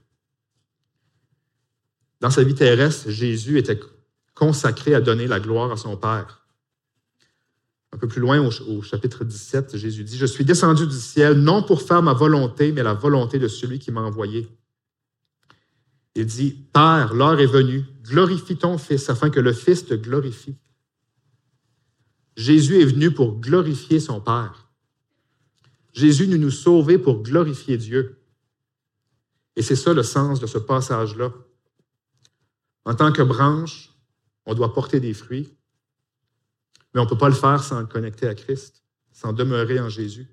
Dans 2.20 2.30
sa 2.30 2.42
vie 2.42 2.54
terrestre, 2.54 3.10
Jésus 3.10 3.58
était 3.58 3.78
consacré 4.34 4.94
à 4.94 5.00
donner 5.00 5.26
la 5.26 5.40
gloire 5.40 5.72
à 5.72 5.76
son 5.76 5.96
Père. 5.96 6.46
Un 7.92 7.98
peu 7.98 8.08
plus 8.08 8.20
loin, 8.20 8.40
au, 8.40 8.82
chapitre 8.82 9.24
17, 9.24 9.76
Jésus 9.76 10.04
dit, 10.04 10.18
Je 10.18 10.26
suis 10.26 10.44
descendu 10.44 10.86
du 10.86 10.96
ciel 10.96 11.34
non 11.34 11.62
pour 11.62 11.82
faire 11.82 12.02
ma 12.02 12.12
volonté, 12.12 12.72
mais 12.72 12.82
la 12.82 12.94
volonté 12.94 13.38
de 13.38 13.48
celui 13.48 13.78
qui 13.78 13.90
m'a 13.90 14.02
envoyé. 14.02 14.48
Il 16.14 16.26
dit, 16.26 16.52
Père, 16.72 17.14
l'heure 17.14 17.40
est 17.40 17.46
venue, 17.46 17.84
glorifie 18.02 18.56
ton 18.56 18.78
Fils 18.78 19.08
afin 19.08 19.30
que 19.30 19.40
le 19.40 19.52
Fils 19.52 19.86
te 19.86 19.94
glorifie. 19.94 20.56
Jésus 22.36 22.80
est 22.80 22.86
venu 22.86 23.12
pour 23.12 23.40
glorifier 23.40 24.00
son 24.00 24.20
Père. 24.20 24.68
Jésus 25.92 26.28
nous 26.28 26.36
nous 26.36 26.50
sauver 26.50 26.98
pour 26.98 27.22
glorifier 27.22 27.78
Dieu. 27.78 28.18
Et 29.56 29.62
c'est 29.62 29.76
ça 29.76 29.94
le 29.94 30.02
sens 30.02 30.40
de 30.40 30.46
ce 30.46 30.58
passage-là. 30.58 31.32
En 32.86 32.94
tant 32.94 33.12
que 33.12 33.22
branche, 33.22 33.90
on 34.46 34.54
doit 34.54 34.72
porter 34.72 35.00
des 35.00 35.12
fruits, 35.12 35.52
mais 36.94 37.00
on 37.00 37.04
ne 37.04 37.08
peut 37.08 37.18
pas 37.18 37.28
le 37.28 37.34
faire 37.34 37.62
sans 37.62 37.84
connecter 37.84 38.28
à 38.28 38.34
Christ, 38.36 38.84
sans 39.12 39.32
demeurer 39.32 39.80
en 39.80 39.88
Jésus. 39.88 40.28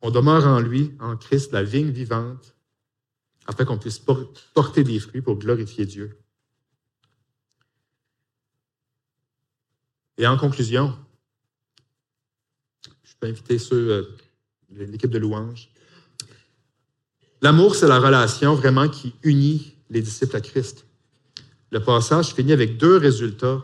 On 0.00 0.10
demeure 0.10 0.46
en 0.46 0.58
lui, 0.58 0.96
en 1.00 1.18
Christ, 1.18 1.52
la 1.52 1.62
vigne 1.62 1.90
vivante, 1.90 2.56
afin 3.46 3.66
qu'on 3.66 3.78
puisse 3.78 3.98
porter 3.98 4.84
des 4.84 4.98
fruits 4.98 5.20
pour 5.20 5.36
glorifier 5.36 5.84
Dieu. 5.84 6.18
Et 10.16 10.26
en 10.26 10.38
conclusion, 10.38 10.98
je 13.02 13.14
peux 13.20 13.26
inviter 13.26 13.58
ceux, 13.58 13.90
euh, 13.90 14.16
l'équipe 14.70 15.10
de 15.10 15.18
louanges. 15.18 15.69
L'amour, 17.42 17.74
c'est 17.74 17.88
la 17.88 17.98
relation 17.98 18.54
vraiment 18.54 18.88
qui 18.88 19.14
unit 19.22 19.74
les 19.88 20.02
disciples 20.02 20.36
à 20.36 20.40
Christ. 20.40 20.84
Le 21.70 21.82
passage 21.82 22.34
finit 22.34 22.52
avec 22.52 22.76
deux 22.76 22.96
résultats 22.96 23.62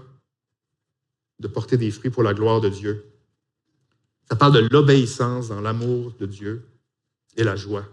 de 1.39 1.49
porter 1.49 1.77
des 1.77 1.91
fruits 1.91 2.11
pour 2.11 2.23
la 2.23 2.35
gloire 2.35 2.61
de 2.61 2.69
Dieu. 2.69 3.05
Ça 4.29 4.37
parle 4.37 4.55
de 4.55 4.69
l'obéissance 4.73 5.49
dans 5.49 5.61
l'amour 5.61 6.15
de 6.19 6.27
Dieu 6.27 6.67
et 7.37 7.45
la 7.45 7.57
joie. 7.57 7.85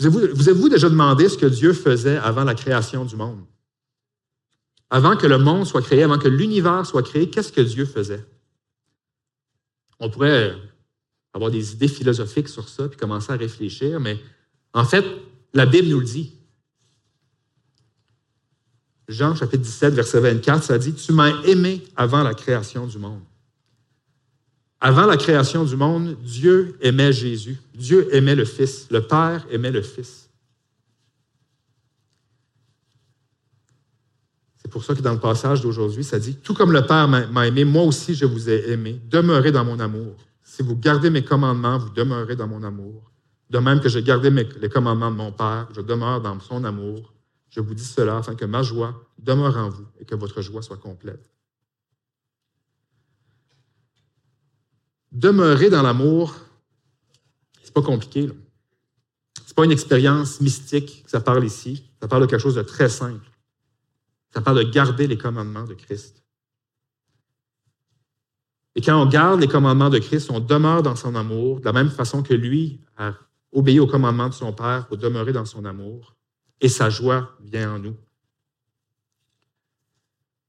Vous 0.00 0.48
avez-vous 0.48 0.68
déjà 0.68 0.88
demandé 0.88 1.28
ce 1.28 1.38
que 1.38 1.46
Dieu 1.46 1.72
faisait 1.72 2.16
avant 2.16 2.44
la 2.44 2.54
création 2.54 3.04
du 3.04 3.16
monde? 3.16 3.44
Avant 4.90 5.16
que 5.16 5.26
le 5.26 5.38
monde 5.38 5.66
soit 5.66 5.82
créé, 5.82 6.02
avant 6.02 6.18
que 6.18 6.28
l'univers 6.28 6.86
soit 6.86 7.02
créé, 7.02 7.30
qu'est-ce 7.30 7.52
que 7.52 7.60
Dieu 7.60 7.84
faisait? 7.84 8.24
On 10.00 10.10
pourrait 10.10 10.56
avoir 11.34 11.50
des 11.50 11.72
idées 11.72 11.88
philosophiques 11.88 12.48
sur 12.48 12.68
ça, 12.68 12.88
puis 12.88 12.96
commencer 12.96 13.32
à 13.32 13.36
réfléchir, 13.36 13.98
mais 13.98 14.18
en 14.72 14.84
fait, 14.84 15.04
la 15.52 15.66
Bible 15.66 15.88
nous 15.88 15.98
le 15.98 16.06
dit. 16.06 16.32
Jean 19.08 19.34
chapitre 19.34 19.62
17, 19.62 19.94
verset 19.94 20.20
24, 20.20 20.62
ça 20.62 20.78
dit, 20.78 20.94
Tu 20.94 21.12
m'as 21.12 21.42
aimé 21.42 21.82
avant 21.96 22.22
la 22.22 22.34
création 22.34 22.86
du 22.86 22.98
monde. 22.98 23.20
Avant 24.80 25.06
la 25.06 25.16
création 25.16 25.64
du 25.64 25.76
monde, 25.76 26.16
Dieu 26.22 26.78
aimait 26.80 27.12
Jésus. 27.12 27.58
Dieu 27.74 28.14
aimait 28.14 28.34
le 28.34 28.44
Fils. 28.44 28.86
Le 28.90 29.06
Père 29.06 29.46
aimait 29.50 29.70
le 29.70 29.82
Fils. 29.82 30.28
C'est 34.56 34.70
pour 34.70 34.84
ça 34.84 34.94
que 34.94 35.02
dans 35.02 35.12
le 35.12 35.20
passage 35.20 35.60
d'aujourd'hui, 35.60 36.04
ça 36.04 36.18
dit, 36.18 36.36
Tout 36.36 36.54
comme 36.54 36.72
le 36.72 36.86
Père 36.86 37.08
m'a 37.08 37.46
aimé, 37.46 37.64
moi 37.64 37.82
aussi 37.82 38.14
je 38.14 38.24
vous 38.24 38.48
ai 38.48 38.70
aimé. 38.70 39.00
Demeurez 39.08 39.52
dans 39.52 39.64
mon 39.64 39.78
amour. 39.80 40.16
Si 40.54 40.62
vous 40.62 40.76
gardez 40.76 41.10
mes 41.10 41.24
commandements, 41.24 41.78
vous 41.78 41.90
demeurez 41.90 42.36
dans 42.36 42.46
mon 42.46 42.62
amour. 42.62 43.10
De 43.50 43.58
même 43.58 43.80
que 43.80 43.88
j'ai 43.88 44.04
gardé 44.04 44.30
les 44.30 44.68
commandements 44.68 45.10
de 45.10 45.16
mon 45.16 45.32
Père, 45.32 45.66
je 45.74 45.80
demeure 45.80 46.20
dans 46.20 46.38
son 46.38 46.62
amour. 46.62 47.12
Je 47.50 47.58
vous 47.58 47.74
dis 47.74 47.84
cela 47.84 48.18
afin 48.18 48.36
que 48.36 48.44
ma 48.44 48.62
joie 48.62 49.04
demeure 49.18 49.56
en 49.56 49.68
vous 49.68 49.84
et 49.98 50.04
que 50.04 50.14
votre 50.14 50.42
joie 50.42 50.62
soit 50.62 50.76
complète. 50.76 51.28
Demeurer 55.10 55.70
dans 55.70 55.82
l'amour, 55.82 56.36
c'est 57.64 57.74
pas 57.74 57.82
compliqué. 57.82 58.28
Ce 58.28 59.48
n'est 59.48 59.54
pas 59.56 59.64
une 59.64 59.72
expérience 59.72 60.40
mystique 60.40 61.02
que 61.04 61.10
ça 61.10 61.20
parle 61.20 61.44
ici. 61.44 61.90
Ça 62.00 62.06
parle 62.06 62.22
de 62.22 62.26
quelque 62.28 62.40
chose 62.40 62.54
de 62.54 62.62
très 62.62 62.88
simple. 62.88 63.28
Ça 64.32 64.40
parle 64.40 64.64
de 64.64 64.70
garder 64.70 65.08
les 65.08 65.18
commandements 65.18 65.64
de 65.64 65.74
Christ. 65.74 66.23
Et 68.74 68.80
quand 68.80 69.00
on 69.00 69.06
garde 69.06 69.40
les 69.40 69.48
commandements 69.48 69.90
de 69.90 69.98
Christ, 69.98 70.30
on 70.30 70.40
demeure 70.40 70.82
dans 70.82 70.96
son 70.96 71.14
amour, 71.14 71.60
de 71.60 71.64
la 71.64 71.72
même 71.72 71.90
façon 71.90 72.22
que 72.22 72.34
lui 72.34 72.80
a 72.96 73.14
obéi 73.52 73.78
aux 73.78 73.86
commandements 73.86 74.28
de 74.28 74.34
son 74.34 74.52
Père 74.52 74.86
pour 74.88 74.96
demeurer 74.96 75.32
dans 75.32 75.44
son 75.44 75.64
amour, 75.64 76.16
et 76.60 76.68
sa 76.68 76.90
joie 76.90 77.36
vient 77.40 77.74
en 77.74 77.78
nous. 77.78 77.96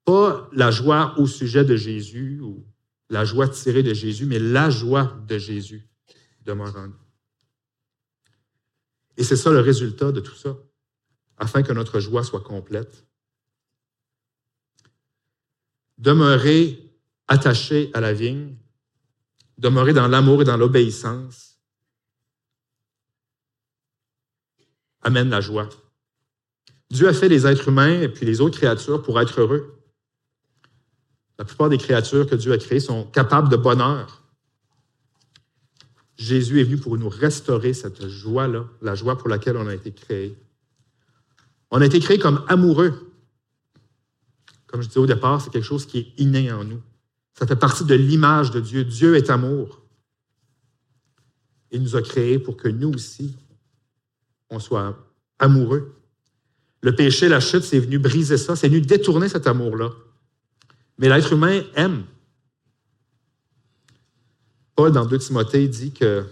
Pas 0.05 0.49
la 0.53 0.71
joie 0.71 1.13
au 1.17 1.27
sujet 1.27 1.63
de 1.65 1.75
Jésus 1.75 2.39
ou 2.41 2.65
la 3.09 3.25
joie 3.25 3.47
tirée 3.47 3.83
de 3.83 3.93
Jésus, 3.93 4.25
mais 4.25 4.39
la 4.39 4.69
joie 4.69 5.17
de 5.27 5.37
Jésus 5.37 5.87
demeure 6.43 6.75
en 6.75 6.87
nous. 6.87 7.05
Et 9.17 9.23
c'est 9.23 9.35
ça 9.35 9.51
le 9.51 9.59
résultat 9.59 10.11
de 10.11 10.19
tout 10.19 10.35
ça. 10.35 10.57
afin 11.37 11.63
que 11.63 11.73
notre 11.73 11.99
joie 11.99 12.23
soit 12.23 12.39
complète. 12.39 13.05
Demeurer 15.97 16.84
attaché 17.27 17.89
à 17.93 18.01
la 18.01 18.13
vigne, 18.13 18.55
demeurer 19.57 19.93
dans 19.93 20.07
l'amour 20.07 20.41
et 20.41 20.45
dans 20.45 20.57
l'obéissance, 20.57 21.59
amène 25.01 25.29
la 25.29 25.41
joie. 25.41 25.69
Dieu 26.89 27.07
a 27.07 27.13
fait 27.13 27.29
les 27.29 27.45
êtres 27.47 27.67
humains 27.67 28.01
et 28.01 28.09
puis 28.09 28.25
les 28.25 28.41
autres 28.41 28.57
créatures 28.57 29.01
pour 29.01 29.19
être 29.19 29.39
heureux. 29.39 29.81
La 31.37 31.45
plupart 31.45 31.69
des 31.69 31.77
créatures 31.77 32.27
que 32.27 32.35
Dieu 32.35 32.53
a 32.53 32.57
créées 32.57 32.79
sont 32.79 33.05
capables 33.05 33.49
de 33.49 33.57
bonheur. 33.57 34.23
Jésus 36.17 36.61
est 36.61 36.63
venu 36.63 36.77
pour 36.77 36.97
nous 36.97 37.09
restaurer 37.09 37.73
cette 37.73 38.07
joie-là, 38.07 38.65
la 38.81 38.95
joie 38.95 39.17
pour 39.17 39.27
laquelle 39.27 39.57
on 39.57 39.67
a 39.67 39.75
été 39.75 39.91
créé. 39.91 40.37
On 41.71 41.81
a 41.81 41.85
été 41.85 41.99
créé 41.99 42.17
comme 42.17 42.45
amoureux. 42.47 43.11
Comme 44.67 44.81
je 44.81 44.87
disais 44.87 44.99
au 44.99 45.05
départ, 45.05 45.41
c'est 45.41 45.49
quelque 45.49 45.65
chose 45.65 45.85
qui 45.85 45.99
est 45.99 46.13
inné 46.17 46.51
en 46.51 46.63
nous. 46.63 46.81
Ça 47.37 47.45
fait 47.45 47.55
partie 47.55 47.83
de 47.83 47.95
l'image 47.95 48.51
de 48.51 48.59
Dieu. 48.59 48.83
Dieu 48.85 49.15
est 49.15 49.29
amour. 49.29 49.81
Il 51.71 51.81
nous 51.81 51.95
a 51.95 52.01
créés 52.01 52.39
pour 52.39 52.55
que 52.55 52.69
nous 52.69 52.93
aussi, 52.93 53.35
on 54.49 54.59
soit 54.59 54.97
amoureux. 55.39 55.95
Le 56.81 56.95
péché, 56.95 57.27
la 57.27 57.39
chute, 57.39 57.63
c'est 57.63 57.79
venu 57.79 57.99
briser 57.99 58.37
ça, 58.37 58.55
c'est 58.55 58.69
venu 58.69 58.81
détourner 58.81 59.27
cet 59.27 59.47
amour-là. 59.47 59.89
Mais 60.97 61.09
l'être 61.09 61.33
humain 61.33 61.61
aime. 61.75 62.05
Paul, 64.75 64.91
dans 64.91 65.05
2 65.05 65.17
Timothée, 65.17 65.67
dit 65.67 65.91
que 65.91 66.25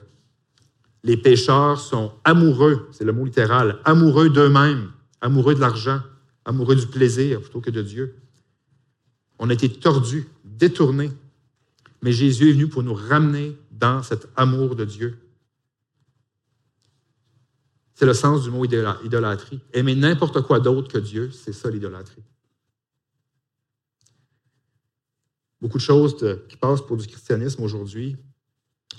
les 1.03 1.17
pécheurs 1.17 1.79
sont 1.79 2.13
amoureux, 2.23 2.87
c'est 2.91 3.03
le 3.03 3.11
mot 3.11 3.25
littéral, 3.25 3.79
amoureux 3.83 4.29
d'eux-mêmes, 4.29 4.91
amoureux 5.19 5.55
de 5.55 5.59
l'argent, 5.59 6.01
amoureux 6.45 6.75
du 6.75 6.87
plaisir 6.87 7.41
plutôt 7.41 7.59
que 7.59 7.71
de 7.71 7.81
Dieu. 7.81 8.15
On 9.39 9.49
a 9.49 9.53
été 9.53 9.69
tordus, 9.69 10.27
détournés. 10.57 11.11
Mais 12.01 12.11
Jésus 12.11 12.49
est 12.49 12.53
venu 12.53 12.67
pour 12.67 12.83
nous 12.83 12.93
ramener 12.93 13.57
dans 13.71 14.03
cet 14.03 14.27
amour 14.35 14.75
de 14.75 14.85
Dieu. 14.85 15.19
C'est 17.93 18.05
le 18.05 18.13
sens 18.13 18.43
du 18.43 18.49
mot 18.49 18.65
idolâtrie. 18.65 19.59
Aimer 19.71 19.95
n'importe 19.95 20.41
quoi 20.41 20.59
d'autre 20.59 20.91
que 20.91 20.97
Dieu, 20.97 21.31
c'est 21.31 21.53
ça 21.53 21.69
l'idolâtrie. 21.69 22.23
Beaucoup 25.61 25.77
de 25.77 25.83
choses 25.83 26.17
qui 26.49 26.57
passent 26.57 26.85
pour 26.85 26.97
du 26.97 27.07
christianisme 27.07 27.63
aujourd'hui 27.63 28.17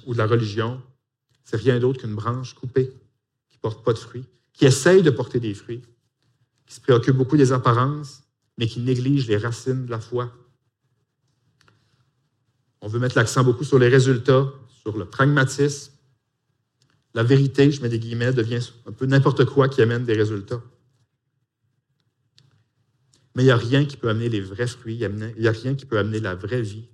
ou 0.06 0.14
de 0.14 0.18
la 0.18 0.26
religion, 0.26 0.80
c'est 1.44 1.56
rien 1.56 1.78
d'autre 1.78 2.00
qu'une 2.00 2.14
branche 2.14 2.54
coupée 2.54 2.90
qui 3.50 3.58
ne 3.58 3.60
porte 3.60 3.84
pas 3.84 3.92
de 3.92 3.98
fruits, 3.98 4.24
qui 4.52 4.64
essaye 4.64 5.02
de 5.02 5.10
porter 5.10 5.40
des 5.40 5.52
fruits, 5.52 5.82
qui 6.66 6.74
se 6.74 6.80
préoccupe 6.80 7.16
beaucoup 7.16 7.36
des 7.36 7.52
apparences, 7.52 8.22
mais 8.56 8.66
qui 8.66 8.80
néglige 8.80 9.28
les 9.28 9.36
racines 9.36 9.84
de 9.84 9.90
la 9.90 10.00
foi. 10.00 10.32
On 12.84 12.88
veut 12.88 12.98
mettre 12.98 13.16
l'accent 13.16 13.42
beaucoup 13.42 13.64
sur 13.64 13.78
les 13.78 13.88
résultats, 13.88 14.52
sur 14.82 14.98
le 14.98 15.06
pragmatisme, 15.06 15.90
la 17.14 17.22
vérité, 17.22 17.70
je 17.70 17.80
mets 17.80 17.88
des 17.88 17.98
guillemets, 17.98 18.34
devient 18.34 18.60
un 18.84 18.92
peu 18.92 19.06
n'importe 19.06 19.46
quoi 19.46 19.70
qui 19.70 19.80
amène 19.80 20.04
des 20.04 20.12
résultats. 20.12 20.62
Mais 23.34 23.42
il 23.42 23.46
n'y 23.46 23.52
a 23.52 23.56
rien 23.56 23.86
qui 23.86 23.96
peut 23.96 24.10
amener 24.10 24.28
les 24.28 24.42
vrais 24.42 24.66
fruits, 24.66 24.98
il 25.00 25.32
n'y 25.38 25.48
a 25.48 25.50
rien 25.50 25.74
qui 25.74 25.86
peut 25.86 25.98
amener 25.98 26.20
la 26.20 26.34
vraie 26.34 26.60
vie 26.60 26.86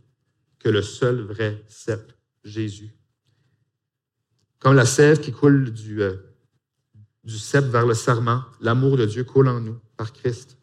que 0.61 0.69
le 0.69 0.81
seul 0.81 1.23
vrai 1.23 1.61
cep, 1.67 2.13
Jésus. 2.45 2.95
Comme 4.61 4.77
la 4.77 4.87
sève 4.87 5.19
qui 5.19 5.33
coule 5.33 5.73
du, 5.73 6.03
euh, 6.03 6.15
du 7.25 7.37
cep 7.37 7.65
vers 7.65 7.85
le 7.85 7.95
serment, 7.95 8.45
l'amour 8.61 8.97
de 8.97 9.07
Dieu 9.07 9.25
coule 9.25 9.49
en 9.49 9.59
nous 9.59 9.81
par 9.97 10.13
Christ 10.13 10.57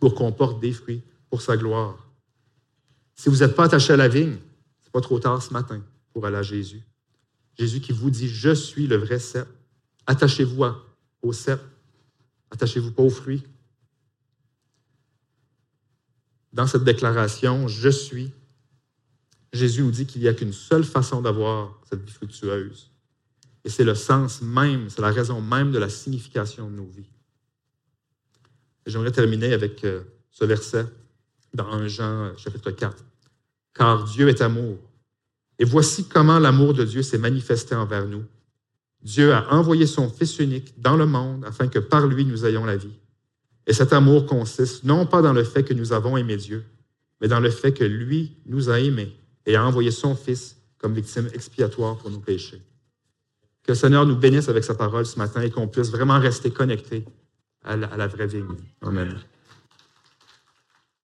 pour 0.00 0.14
qu'on 0.14 0.32
porte 0.32 0.58
des 0.58 0.72
fruits 0.72 1.02
pour 1.28 1.42
sa 1.42 1.58
gloire. 1.58 1.98
Si 3.14 3.28
vous 3.28 3.40
n'êtes 3.40 3.54
pas 3.54 3.64
attaché 3.64 3.92
à 3.92 3.96
la 3.98 4.08
vigne, 4.08 4.38
pas 4.94 5.00
trop 5.00 5.18
tard 5.18 5.42
ce 5.42 5.52
matin 5.52 5.82
pour 6.12 6.24
aller 6.24 6.36
à 6.36 6.42
Jésus. 6.42 6.80
Jésus 7.58 7.80
qui 7.80 7.90
vous 7.90 8.10
dit, 8.10 8.28
je 8.28 8.54
suis 8.54 8.86
le 8.86 8.94
vrai 8.94 9.18
cep. 9.18 9.48
Attachez-vous 10.06 10.66
au 11.20 11.32
cep. 11.32 11.60
Attachez-vous 12.52 12.92
pas 12.92 13.02
aux 13.02 13.10
fruits. 13.10 13.42
Dans 16.52 16.68
cette 16.68 16.84
déclaration, 16.84 17.66
je 17.66 17.88
suis, 17.88 18.30
Jésus 19.52 19.82
nous 19.82 19.90
dit 19.90 20.06
qu'il 20.06 20.20
n'y 20.20 20.28
a 20.28 20.34
qu'une 20.34 20.52
seule 20.52 20.84
façon 20.84 21.20
d'avoir 21.20 21.80
cette 21.90 22.04
vie 22.04 22.12
fructueuse. 22.12 22.88
Et 23.64 23.70
c'est 23.70 23.82
le 23.82 23.96
sens 23.96 24.42
même, 24.42 24.90
c'est 24.90 25.02
la 25.02 25.10
raison 25.10 25.40
même 25.40 25.72
de 25.72 25.78
la 25.78 25.88
signification 25.88 26.70
de 26.70 26.76
nos 26.76 26.86
vies. 26.86 27.10
J'aimerais 28.86 29.10
terminer 29.10 29.54
avec 29.54 29.82
euh, 29.82 30.04
ce 30.30 30.44
verset 30.44 30.86
dans 31.52 31.66
1 31.66 31.88
Jean 31.88 32.36
chapitre 32.36 32.70
4. 32.70 33.04
Car 33.74 34.04
Dieu 34.04 34.28
est 34.28 34.40
amour. 34.40 34.78
Et 35.58 35.64
voici 35.64 36.08
comment 36.08 36.38
l'amour 36.38 36.74
de 36.74 36.84
Dieu 36.84 37.02
s'est 37.02 37.18
manifesté 37.18 37.74
envers 37.74 38.06
nous. 38.06 38.24
Dieu 39.02 39.32
a 39.32 39.52
envoyé 39.52 39.86
son 39.86 40.08
Fils 40.08 40.38
unique 40.38 40.80
dans 40.80 40.96
le 40.96 41.06
monde 41.06 41.44
afin 41.44 41.68
que 41.68 41.78
par 41.78 42.06
lui 42.06 42.24
nous 42.24 42.46
ayons 42.46 42.64
la 42.64 42.76
vie. 42.76 42.98
Et 43.66 43.72
cet 43.72 43.92
amour 43.92 44.26
consiste 44.26 44.84
non 44.84 45.06
pas 45.06 45.22
dans 45.22 45.32
le 45.32 45.44
fait 45.44 45.62
que 45.62 45.74
nous 45.74 45.92
avons 45.92 46.16
aimé 46.16 46.36
Dieu, 46.36 46.64
mais 47.20 47.28
dans 47.28 47.40
le 47.40 47.50
fait 47.50 47.72
que 47.72 47.84
lui 47.84 48.36
nous 48.46 48.70
a 48.70 48.80
aimés 48.80 49.14
et 49.46 49.56
a 49.56 49.64
envoyé 49.64 49.90
son 49.90 50.14
Fils 50.14 50.56
comme 50.78 50.94
victime 50.94 51.28
expiatoire 51.32 51.96
pour 51.96 52.10
nos 52.10 52.18
péchés. 52.18 52.62
Que 53.62 53.72
le 53.72 53.76
Seigneur 53.76 54.04
nous 54.04 54.16
bénisse 54.16 54.48
avec 54.48 54.64
sa 54.64 54.74
parole 54.74 55.06
ce 55.06 55.18
matin 55.18 55.40
et 55.40 55.50
qu'on 55.50 55.68
puisse 55.68 55.90
vraiment 55.90 56.18
rester 56.18 56.50
connectés 56.50 57.04
à 57.62 57.76
la, 57.76 58.06
vraie 58.06 58.26
vie. 58.26 58.42
Amen. 58.82 59.18